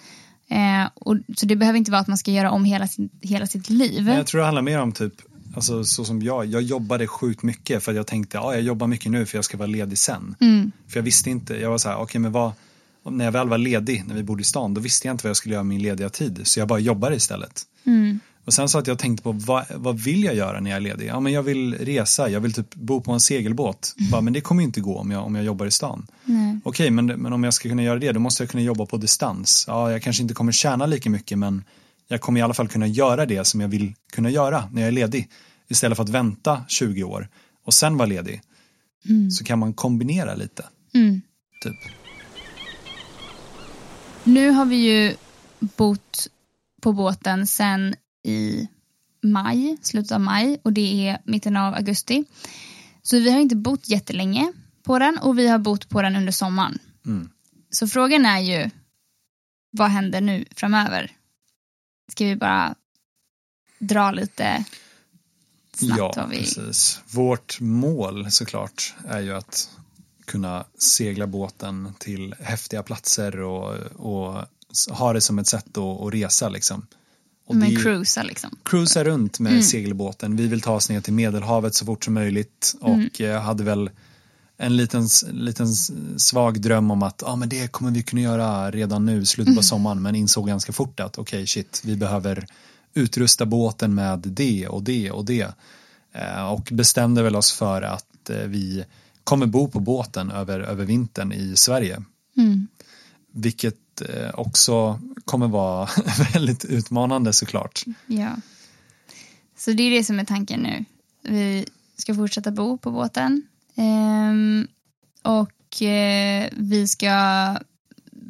Eh, 0.49 0.89
och, 0.93 1.17
så 1.37 1.45
det 1.45 1.55
behöver 1.55 1.77
inte 1.77 1.91
vara 1.91 2.01
att 2.01 2.07
man 2.07 2.17
ska 2.17 2.31
göra 2.31 2.51
om 2.51 2.65
hela, 2.65 2.87
hela 3.21 3.47
sitt 3.47 3.69
liv. 3.69 4.07
Jag 4.07 4.27
tror 4.27 4.39
det 4.39 4.45
handlar 4.45 4.61
mer 4.61 4.79
om 4.79 4.91
typ 4.91 5.13
Alltså 5.55 5.83
så 5.83 6.05
som 6.05 6.21
jag, 6.21 6.45
jag 6.45 6.61
jobbade 6.61 7.07
sjukt 7.07 7.43
mycket 7.43 7.83
för 7.83 7.91
att 7.91 7.95
jag 7.95 8.07
tänkte, 8.07 8.37
ja 8.37 8.53
jag 8.53 8.61
jobbar 8.61 8.87
mycket 8.87 9.11
nu 9.11 9.25
för 9.25 9.37
jag 9.37 9.45
ska 9.45 9.57
vara 9.57 9.67
ledig 9.67 9.97
sen. 9.97 10.35
Mm. 10.39 10.71
För 10.87 10.97
jag 10.97 11.03
visste 11.03 11.29
inte, 11.29 11.55
jag 11.55 11.69
var 11.69 11.77
så 11.77 11.89
här, 11.89 11.95
okej 11.95 12.03
okay, 12.03 12.19
men 12.19 12.31
vad, 12.31 12.51
när 13.09 13.25
jag 13.25 13.31
väl 13.31 13.49
var 13.49 13.57
ledig 13.57 14.03
när 14.07 14.15
vi 14.15 14.23
bodde 14.23 14.41
i 14.41 14.45
stan 14.45 14.73
då 14.73 14.81
visste 14.81 15.07
jag 15.07 15.13
inte 15.13 15.23
vad 15.23 15.29
jag 15.29 15.37
skulle 15.37 15.53
göra 15.53 15.63
med 15.63 15.75
min 15.75 15.81
lediga 15.81 16.09
tid 16.09 16.41
så 16.43 16.59
jag 16.59 16.67
bara 16.67 16.79
jobbade 16.79 17.15
istället. 17.15 17.63
Mm. 17.85 18.19
Och 18.45 18.53
sen 18.53 18.69
så 18.69 18.77
att 18.77 18.87
jag 18.87 18.99
tänkte 18.99 19.23
på 19.23 19.31
vad, 19.31 19.65
vad 19.75 19.99
vill 19.99 20.23
jag 20.23 20.35
göra 20.35 20.59
när 20.59 20.69
jag 20.69 20.77
är 20.77 20.81
ledig? 20.81 21.07
Ja 21.07 21.19
men 21.19 21.33
jag 21.33 21.43
vill 21.43 21.75
resa, 21.75 22.29
jag 22.29 22.39
vill 22.39 22.53
typ 22.53 22.75
bo 22.75 23.01
på 23.01 23.11
en 23.11 23.19
segelbåt. 23.19 23.95
Mm. 23.99 24.11
Bara, 24.11 24.21
men 24.21 24.33
det 24.33 24.41
kommer 24.41 24.61
ju 24.61 24.65
inte 24.65 24.81
gå 24.81 24.97
om 24.97 25.11
jag, 25.11 25.25
om 25.25 25.35
jag 25.35 25.45
jobbar 25.45 25.65
i 25.65 25.71
stan. 25.71 26.07
Mm. 26.27 26.61
Okej 26.63 26.91
men, 26.91 27.05
men 27.05 27.33
om 27.33 27.43
jag 27.43 27.53
ska 27.53 27.69
kunna 27.69 27.83
göra 27.83 27.99
det 27.99 28.11
då 28.11 28.19
måste 28.19 28.43
jag 28.43 28.49
kunna 28.49 28.63
jobba 28.63 28.85
på 28.85 28.97
distans. 28.97 29.65
Ja 29.67 29.91
jag 29.91 30.01
kanske 30.01 30.21
inte 30.21 30.33
kommer 30.33 30.51
tjäna 30.51 30.85
lika 30.85 31.09
mycket 31.09 31.37
men 31.37 31.63
jag 32.07 32.21
kommer 32.21 32.39
i 32.39 32.43
alla 32.43 32.53
fall 32.53 32.67
kunna 32.67 32.87
göra 32.87 33.25
det 33.25 33.47
som 33.47 33.61
jag 33.61 33.67
vill 33.67 33.93
kunna 34.13 34.29
göra 34.29 34.69
när 34.71 34.81
jag 34.81 34.87
är 34.87 34.91
ledig. 34.91 35.29
Istället 35.67 35.95
för 35.95 36.03
att 36.03 36.09
vänta 36.09 36.61
20 36.67 37.03
år 37.03 37.27
och 37.65 37.73
sen 37.73 37.97
vara 37.97 38.07
ledig. 38.07 38.41
Mm. 39.09 39.31
Så 39.31 39.43
kan 39.43 39.59
man 39.59 39.73
kombinera 39.73 40.35
lite. 40.35 40.65
Mm. 40.93 41.21
Typ. 41.63 41.75
Nu 44.29 44.49
har 44.49 44.65
vi 44.65 44.75
ju 44.75 45.15
bott 45.59 46.27
på 46.81 46.93
båten 46.93 47.47
sen 47.47 47.95
i 48.23 48.67
maj, 49.21 49.77
slutet 49.81 50.11
av 50.11 50.21
maj 50.21 50.59
och 50.63 50.73
det 50.73 51.07
är 51.07 51.21
mitten 51.25 51.57
av 51.57 51.73
augusti. 51.73 52.25
Så 53.01 53.19
vi 53.19 53.31
har 53.31 53.39
inte 53.39 53.55
bott 53.55 53.89
jättelänge 53.89 54.53
på 54.83 54.99
den 54.99 55.17
och 55.17 55.39
vi 55.39 55.47
har 55.47 55.57
bott 55.57 55.89
på 55.89 56.01
den 56.01 56.15
under 56.15 56.31
sommaren. 56.31 56.79
Mm. 57.05 57.29
Så 57.69 57.87
frågan 57.87 58.25
är 58.25 58.39
ju, 58.39 58.69
vad 59.71 59.89
händer 59.89 60.21
nu 60.21 60.45
framöver? 60.55 61.11
Ska 62.11 62.25
vi 62.25 62.35
bara 62.35 62.75
dra 63.79 64.11
lite 64.11 64.65
snabbt 65.73 66.15
Ja, 66.17 66.27
vi... 66.31 66.37
precis. 66.37 67.01
Vårt 67.05 67.59
mål 67.59 68.31
såklart 68.31 68.95
är 69.07 69.19
ju 69.19 69.33
att 69.35 69.69
kunna 70.29 70.65
segla 70.77 71.27
båten 71.27 71.93
till 71.99 72.35
häftiga 72.39 72.83
platser 72.83 73.39
och, 73.41 73.75
och 73.95 74.43
ha 74.91 75.13
det 75.13 75.21
som 75.21 75.39
ett 75.39 75.47
sätt 75.47 75.77
att, 75.77 76.01
att 76.01 76.13
resa 76.13 76.49
liksom. 76.49 76.87
Och 77.47 77.55
Men 77.55 77.69
det- 77.69 77.75
cruisa 77.81 78.23
liksom. 78.23 78.57
cruisa 78.63 79.03
runt 79.03 79.39
med 79.39 79.51
Mm. 79.51 79.63
segelbåten. 79.63 80.35
Vi 80.35 80.47
vill 80.47 80.61
ta 80.61 80.73
oss 80.73 80.89
ner 80.89 81.01
till 81.01 81.13
Medelhavet 81.13 81.75
så 81.75 81.85
fort 81.85 82.05
som 82.05 82.13
möjligt 82.13 82.75
och 82.81 82.93
Mm. 82.93 83.09
eh, 83.19 83.41
hade 83.41 83.63
väl 83.63 83.89
en 84.57 84.77
liten, 84.77 85.07
liten 85.31 85.67
svag 86.19 86.61
dröm 86.61 86.91
om 86.91 87.03
att 87.03 87.23
ah, 87.23 87.35
men 87.35 87.49
det 87.49 87.71
kommer 87.71 87.91
vi 87.91 88.03
kunna 88.03 88.21
göra 88.21 88.71
redan 88.71 89.05
nu, 89.05 89.25
slutet 89.25 89.47
på 89.53 89.59
Mm. 89.59 89.63
sommaren, 89.63 90.01
men 90.01 90.15
insåg 90.15 90.47
ganska 90.47 90.71
fort 90.73 90.99
att 90.99 91.17
okej, 91.17 91.47
shit, 91.47 91.81
vi 91.85 91.95
behöver 91.95 92.47
utrusta 92.93 93.45
båten 93.45 93.95
med 93.95 94.19
det 94.19 94.67
och 94.67 94.83
det 94.83 95.11
och 95.11 95.25
det. 95.25 95.47
Eh, 96.13 96.45
och 96.51 96.69
bestämde 96.71 97.23
väl 97.23 97.35
oss 97.35 97.51
för 97.51 97.81
att 97.81 98.29
eh, 98.29 98.37
vi 98.37 98.85
kommer 99.29 99.47
bo 99.47 99.67
på 99.67 99.79
båten 99.79 100.31
över, 100.31 100.59
över 100.59 100.85
vintern 100.85 101.31
i 101.31 101.55
Sverige. 101.55 102.03
Mm. 102.37 102.67
Vilket 103.31 104.01
eh, 104.01 104.29
också 104.33 104.99
kommer 105.25 105.47
vara 105.47 105.89
väldigt 106.33 106.65
utmanande 106.65 107.33
såklart. 107.33 107.83
Ja. 108.07 108.35
Så 109.57 109.71
det 109.71 109.83
är 109.83 109.91
det 109.91 110.03
som 110.03 110.19
är 110.19 110.25
tanken 110.25 110.59
nu. 110.59 110.85
Vi 111.21 111.65
ska 111.95 112.15
fortsätta 112.15 112.51
bo 112.51 112.77
på 112.77 112.91
båten. 112.91 113.41
Ehm, 113.75 114.67
och 115.23 115.81
eh, 115.81 116.49
vi 116.51 116.87
ska 116.87 117.55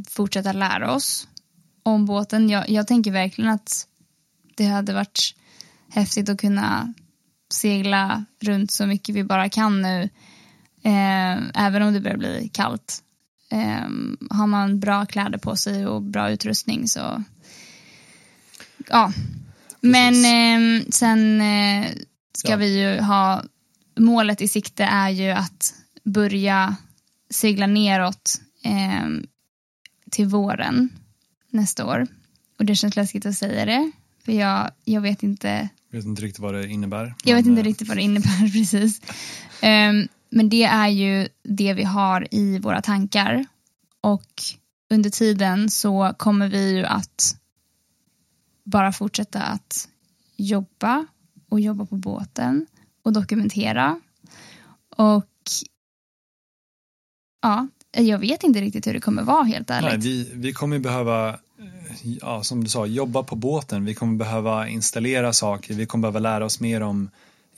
fortsätta 0.08 0.54
lära 0.54 0.94
oss 0.94 1.28
om 1.84 2.06
båten. 2.06 2.50
Jag, 2.50 2.70
jag 2.70 2.88
tänker 2.88 3.12
verkligen 3.12 3.52
att 3.52 3.88
det 4.56 4.66
hade 4.66 4.94
varit 4.94 5.36
häftigt 5.90 6.30
att 6.30 6.42
kunna 6.42 6.94
segla 7.54 8.26
runt 8.40 8.72
så 8.72 8.86
mycket 8.86 9.16
vi 9.16 9.24
bara 9.24 9.50
kan 9.50 9.82
nu. 9.82 10.10
Ehm, 10.84 11.44
även 11.56 11.82
om 11.82 11.94
det 11.94 12.00
börjar 12.02 12.18
bli 12.18 12.50
kallt. 12.54 13.04
Ehm, 13.52 14.18
har 14.30 14.48
man 14.48 14.80
bra 14.80 15.06
kläder 15.06 15.38
på 15.38 15.56
sig 15.56 15.88
och 15.88 16.02
bra 16.02 16.32
utrustning 16.32 16.88
så 16.88 17.24
ja. 18.90 19.14
Men 19.82 20.26
ehm, 20.26 20.84
sen 20.92 21.42
eh, 21.42 21.88
ska 22.38 22.52
Ja. 22.52 22.56
vi 22.58 22.80
ju 22.82 23.00
ha 23.02 23.44
målet 23.98 24.42
i 24.42 24.48
sikte 24.48 24.84
är 24.84 25.10
ju 25.10 25.30
att 25.30 25.74
börja 26.04 26.76
segla 27.30 27.68
neråt 27.68 28.42
ehm, 28.64 29.28
till 30.12 30.26
våren 30.28 30.90
nästa 31.50 31.86
år. 31.86 32.08
Och 32.60 32.66
det 32.66 32.76
känns 32.76 32.96
läskigt 32.96 33.26
att 33.26 33.36
säga 33.38 33.66
det. 33.66 33.92
För 34.26 34.32
jag, 34.32 34.72
jag 34.86 35.02
vet 35.02 35.24
inte 35.24 35.70
Jag 35.90 35.98
vet 35.98 36.06
inte 36.06 36.22
riktigt 36.22 36.40
vad 36.40 36.54
det 36.54 36.68
innebär. 36.68 37.16
jag 37.24 37.36
vet 37.36 37.46
inte 37.46 37.62
eh, 37.62 37.66
riktigt 37.66 37.88
vad 37.88 37.98
det 37.98 38.04
innebär 38.04 38.52
precis. 38.54 39.02
Ehm, 39.62 40.08
men 40.30 40.50
det 40.50 40.64
är 40.64 40.88
ju 40.88 41.28
det 41.44 41.74
vi 41.74 41.84
har 41.84 42.28
i 42.32 42.60
våra 42.60 42.82
tankar. 42.82 43.46
Och 44.02 44.44
under 44.90 45.10
tiden 45.10 45.70
så 45.70 46.14
kommer 46.18 46.50
vi 46.50 46.78
ju 46.78 46.86
att 46.86 47.36
bara 48.64 48.92
fortsätta 48.92 49.42
att 49.42 49.90
jobba 50.38 51.06
och 51.50 51.60
jobba 51.60 51.86
på 51.86 51.96
båten 51.96 52.68
och 53.04 53.14
dokumentera. 53.14 54.02
Och 54.98 55.26
ja, 57.42 57.68
jag 57.92 58.20
vet 58.20 58.44
inte 58.44 58.62
riktigt 58.62 58.88
hur 58.88 58.94
det 58.94 59.00
kommer 59.00 59.24
vara 59.24 59.44
helt 59.44 59.70
ärligt. 59.70 59.90
Nej, 59.90 60.00
vi, 60.00 60.32
vi 60.34 60.54
kommer 60.54 60.80
behöva, 60.80 61.30
eh, 61.30 61.38
ja, 62.22 62.44
som 62.44 62.64
du 62.64 62.70
sa, 62.70 62.86
jobba 62.86 63.24
på 63.24 63.36
båten. 63.36 63.86
Vi 63.86 63.96
kommer 63.96 64.18
behöva 64.18 64.68
installera 64.68 65.34
saker. 65.34 65.74
Vi 65.74 65.86
kommer 65.86 66.02
behöva 66.02 66.20
lära 66.20 66.46
oss 66.46 66.60
mer 66.60 66.82
om 66.82 67.10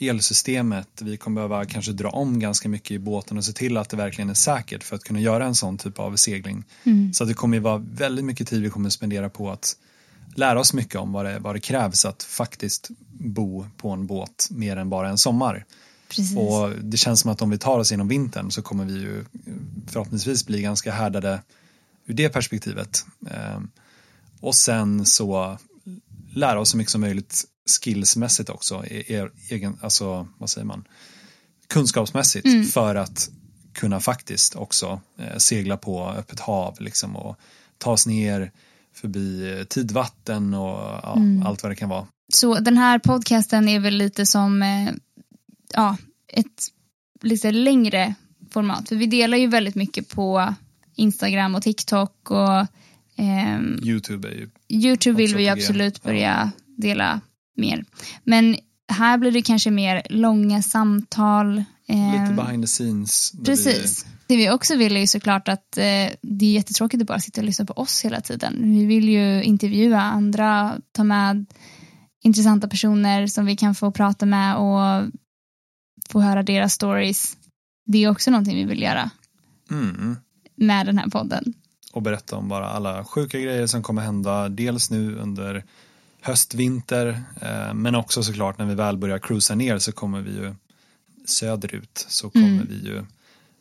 elsystemet. 0.02 0.88
Vi 1.02 1.18
kommer 1.18 1.36
behöva 1.36 1.66
kanske 1.66 1.92
dra 1.92 2.10
om 2.10 2.40
ganska 2.40 2.70
mycket 2.70 2.92
i 2.92 3.00
båten 3.00 3.38
och 3.38 3.46
se 3.46 3.54
till 3.54 3.78
att 3.78 3.90
det 3.90 3.98
verkligen 3.98 4.30
är 4.30 4.34
säkert 4.34 4.84
för 4.84 4.96
att 4.96 5.04
kunna 5.04 5.20
göra 5.20 5.46
en 5.46 5.56
sån 5.56 5.78
typ 5.78 6.00
av 6.00 6.16
segling. 6.16 6.64
Mm. 6.84 7.14
Så 7.14 7.26
det 7.26 7.34
kommer 7.34 7.58
ju 7.58 7.62
vara 7.64 7.78
väldigt 7.78 8.26
mycket 8.26 8.48
tid 8.48 8.62
vi 8.62 8.70
kommer 8.70 8.90
spendera 8.90 9.30
på 9.30 9.52
att 9.52 9.76
lära 10.36 10.60
oss 10.60 10.74
mycket 10.74 10.96
om 10.96 11.12
vad 11.12 11.26
det, 11.26 11.40
vad 11.40 11.56
det 11.56 11.60
krävs 11.60 12.06
att 12.06 12.24
faktiskt 12.24 12.90
bo 13.12 13.66
på 13.78 13.90
en 13.90 14.08
båt 14.08 14.48
mer 14.52 14.78
än 14.78 14.90
bara 14.90 15.10
en 15.10 15.18
sommar. 15.18 15.66
Precis. 16.08 16.38
Och 16.38 16.70
det 16.82 16.98
känns 16.98 17.20
som 17.20 17.32
att 17.32 17.42
om 17.42 17.50
vi 17.50 17.58
tar 17.58 17.80
oss 17.80 17.92
igenom 17.92 18.08
vintern 18.08 18.52
så 18.52 18.62
kommer 18.62 18.86
vi 18.86 18.94
ju 18.94 19.26
förhoppningsvis 19.88 20.46
bli 20.46 20.62
ganska 20.62 20.92
härdade 20.92 21.42
ur 22.06 22.14
det 22.14 22.30
perspektivet. 22.30 23.06
Ehm, 23.30 23.70
Och 24.40 24.56
sen 24.56 25.06
så 25.06 25.58
lära 26.34 26.60
oss 26.60 26.70
så 26.70 26.78
mycket 26.78 26.92
som 26.92 27.02
möjligt 27.02 27.44
skillsmässigt 27.70 28.50
också, 28.50 28.86
e- 28.86 29.04
er, 29.14 29.32
egen, 29.50 29.78
alltså 29.82 30.28
vad 30.38 30.50
säger 30.50 30.66
man, 30.66 30.84
kunskapsmässigt 31.68 32.46
Mm. 32.46 32.64
för 32.66 32.96
att 32.96 33.30
kunna 33.74 34.00
faktiskt 34.00 34.56
också 34.56 35.02
eh, 35.18 35.38
segla 35.38 35.78
på 35.78 36.10
öppet 36.10 36.40
hav 36.40 36.76
liksom 36.80 37.16
och 37.16 37.40
ta 37.78 37.92
oss 37.92 38.08
ner 38.08 38.52
förbi 38.94 39.58
eh, 39.60 39.64
tidvatten 39.64 40.54
och 40.54 41.00
ja, 41.04 41.14
Mm. 41.18 41.46
allt 41.46 41.64
vad 41.64 41.72
det 41.72 41.76
kan 41.76 41.90
vara. 41.90 42.08
Så 42.34 42.60
den 42.60 42.78
här 42.78 43.00
podcasten 43.00 43.68
är 43.68 43.80
väl 43.80 43.94
lite 43.98 44.26
som 44.26 44.62
eh, 44.62 44.90
ja, 45.74 45.98
ett 46.28 46.68
lite 47.22 47.52
längre 47.52 48.16
format. 48.52 48.90
För 48.90 48.96
vi 48.96 49.06
delar 49.06 49.38
ju 49.38 49.48
väldigt 49.48 49.76
mycket 49.76 50.10
på 50.10 50.54
Instagram 50.96 51.56
och 51.56 51.64
TikTok 51.64 52.32
och 52.32 52.68
ehm, 53.16 53.80
Youtube 53.84 54.28
är 54.30 54.34
ju 54.34 54.50
Youtube 54.70 55.18
vill 55.18 55.36
vi 55.36 55.44
ju 55.44 55.50
absolut 55.50 56.04
börja 56.04 56.52
dela 56.78 57.22
mer. 57.58 57.86
Men 58.24 58.58
här 58.88 59.18
blir 59.18 59.32
det 59.32 59.42
kanske 59.42 59.72
mer 59.72 60.02
långa 60.10 60.62
samtal. 60.62 61.64
ehm, 61.88 62.22
lite 62.22 62.34
behind 62.34 62.64
the 62.64 62.68
scenes. 62.68 63.34
Precis. 63.46 64.06
Det 64.28 64.38
vi 64.38 64.50
också 64.50 64.76
vill 64.76 64.96
är 64.96 65.00
ju 65.00 65.08
såklart 65.08 65.48
att 65.48 65.78
eh, 65.78 66.10
det 66.22 66.46
är 66.46 66.54
jättetråkigt 66.54 67.02
att 67.02 67.08
bara 67.08 67.20
sitta 67.20 67.42
och 67.42 67.46
lyssna 67.46 67.66
på 67.66 67.74
oss 67.74 68.06
hela 68.06 68.22
tiden. 68.22 68.72
Vi 68.72 68.86
vill 68.86 69.10
ju 69.10 69.44
intervjua 69.44 70.02
andra, 70.02 70.78
ta 70.92 71.04
med 71.04 71.46
intressanta 72.24 72.68
personer 72.68 73.28
som 73.28 73.46
vi 73.46 73.56
kan 73.56 73.76
få 73.76 73.92
prata 73.92 74.26
med 74.26 74.56
och 74.56 75.10
få 76.10 76.20
höra 76.22 76.44
deras 76.44 76.74
stories. 76.74 77.38
Det 77.86 78.04
är 78.04 78.10
också 78.10 78.32
någonting 78.32 78.56
vi 78.56 78.64
vill 78.64 78.82
göra 78.82 79.12
mm, 79.72 80.16
med 80.56 80.86
den 80.86 80.98
här 80.98 81.10
podden. 81.10 81.54
och 81.94 82.02
berätta 82.02 82.36
om 82.36 82.48
bara 82.48 82.70
alla 82.70 83.06
sjuka 83.06 83.40
grejer 83.40 83.68
som 83.68 83.84
kommer 83.84 84.02
hända. 84.02 84.50
Dels 84.50 84.92
nu 84.92 85.16
under 85.16 85.64
höst, 86.22 86.54
vinter, 86.54 87.24
eh, 87.42 87.74
men 87.74 87.96
också 87.96 88.24
såklart 88.24 88.58
när 88.58 88.66
vi 88.66 88.76
väl 88.76 88.98
börjar 88.98 89.20
cruisa 89.20 89.56
ner 89.56 89.78
så 89.80 89.92
kommer 89.92 90.22
vi 90.22 90.32
ju 90.32 90.56
söderut 91.26 92.06
så 92.10 92.30
kommer 92.30 92.46
Mm. 92.48 92.68
vi 92.70 92.76
ju 92.88 93.06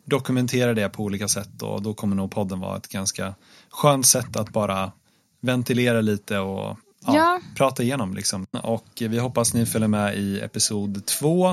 dokumentera 0.04 0.74
det 0.74 0.88
på 0.88 1.02
olika 1.04 1.28
sätt 1.28 1.62
och 1.62 1.82
då 1.82 1.94
kommer 1.94 2.16
nog 2.16 2.30
podden 2.30 2.60
vara 2.60 2.76
ett 2.76 2.88
ganska 2.88 3.34
skönt 3.70 4.06
sätt 4.06 4.36
att 4.36 4.50
bara 4.50 4.92
ventilera 5.40 6.00
lite 6.00 6.38
och 6.38 6.76
ja, 7.06 7.14
Ja. 7.16 7.40
prata 7.56 7.82
igenom 7.82 8.14
liksom. 8.14 8.46
Och 8.62 8.86
vi 9.00 9.18
hoppas 9.18 9.54
ni 9.54 9.66
följer 9.66 9.88
med 9.88 10.16
i 10.18 10.40
episod 10.40 11.06
två 11.06 11.48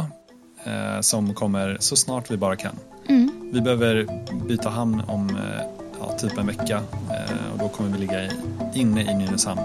eh, 0.63 1.01
som 1.01 1.33
kommer 1.33 1.77
så 1.79 1.95
snart 1.95 2.31
vi 2.31 2.37
bara 2.37 2.55
kan. 2.55 2.75
Mm. 3.09 3.49
Vi 3.53 3.61
behöver 3.61 4.07
byta 4.47 4.69
hamn 4.69 5.01
om 5.07 5.29
eh, 5.29 5.61
ja, 5.99 6.17
typ 6.17 6.37
en 6.37 6.47
vecka 6.47 6.81
eh, 7.11 7.51
och 7.53 7.59
då 7.59 7.69
kommer 7.69 7.89
vi 7.89 7.97
ligga 7.97 8.25
i, 8.25 8.29
inne 8.75 9.11
i 9.11 9.15
Nynäshamn. 9.15 9.61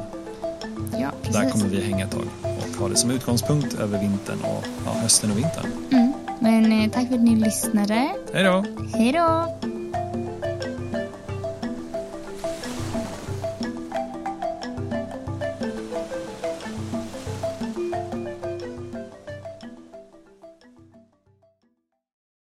Ja, 0.93 1.11
Där 1.33 1.51
kommer 1.51 1.65
vi 1.65 1.81
hänga 1.81 2.05
ett 2.05 2.11
tag 2.11 2.27
och 2.43 2.81
ha 2.81 2.89
det 2.89 2.97
som 2.97 3.11
utgångspunkt 3.11 3.75
över 3.75 4.01
vintern 4.01 4.39
och 4.41 4.65
ja, 4.87 4.93
hösten 4.93 5.31
och 5.31 5.39
vintern. 5.39 5.67
Mm. 5.93 6.13
Men 6.41 6.73
eh, 6.73 6.91
tack 6.91 7.09
för 7.09 7.15
att 7.15 7.21
ni 7.21 7.37
lyssnade. 7.37 8.09
Hej 8.33 8.45
då! 8.45 8.65
Hej 8.95 9.13
då! 9.13 9.59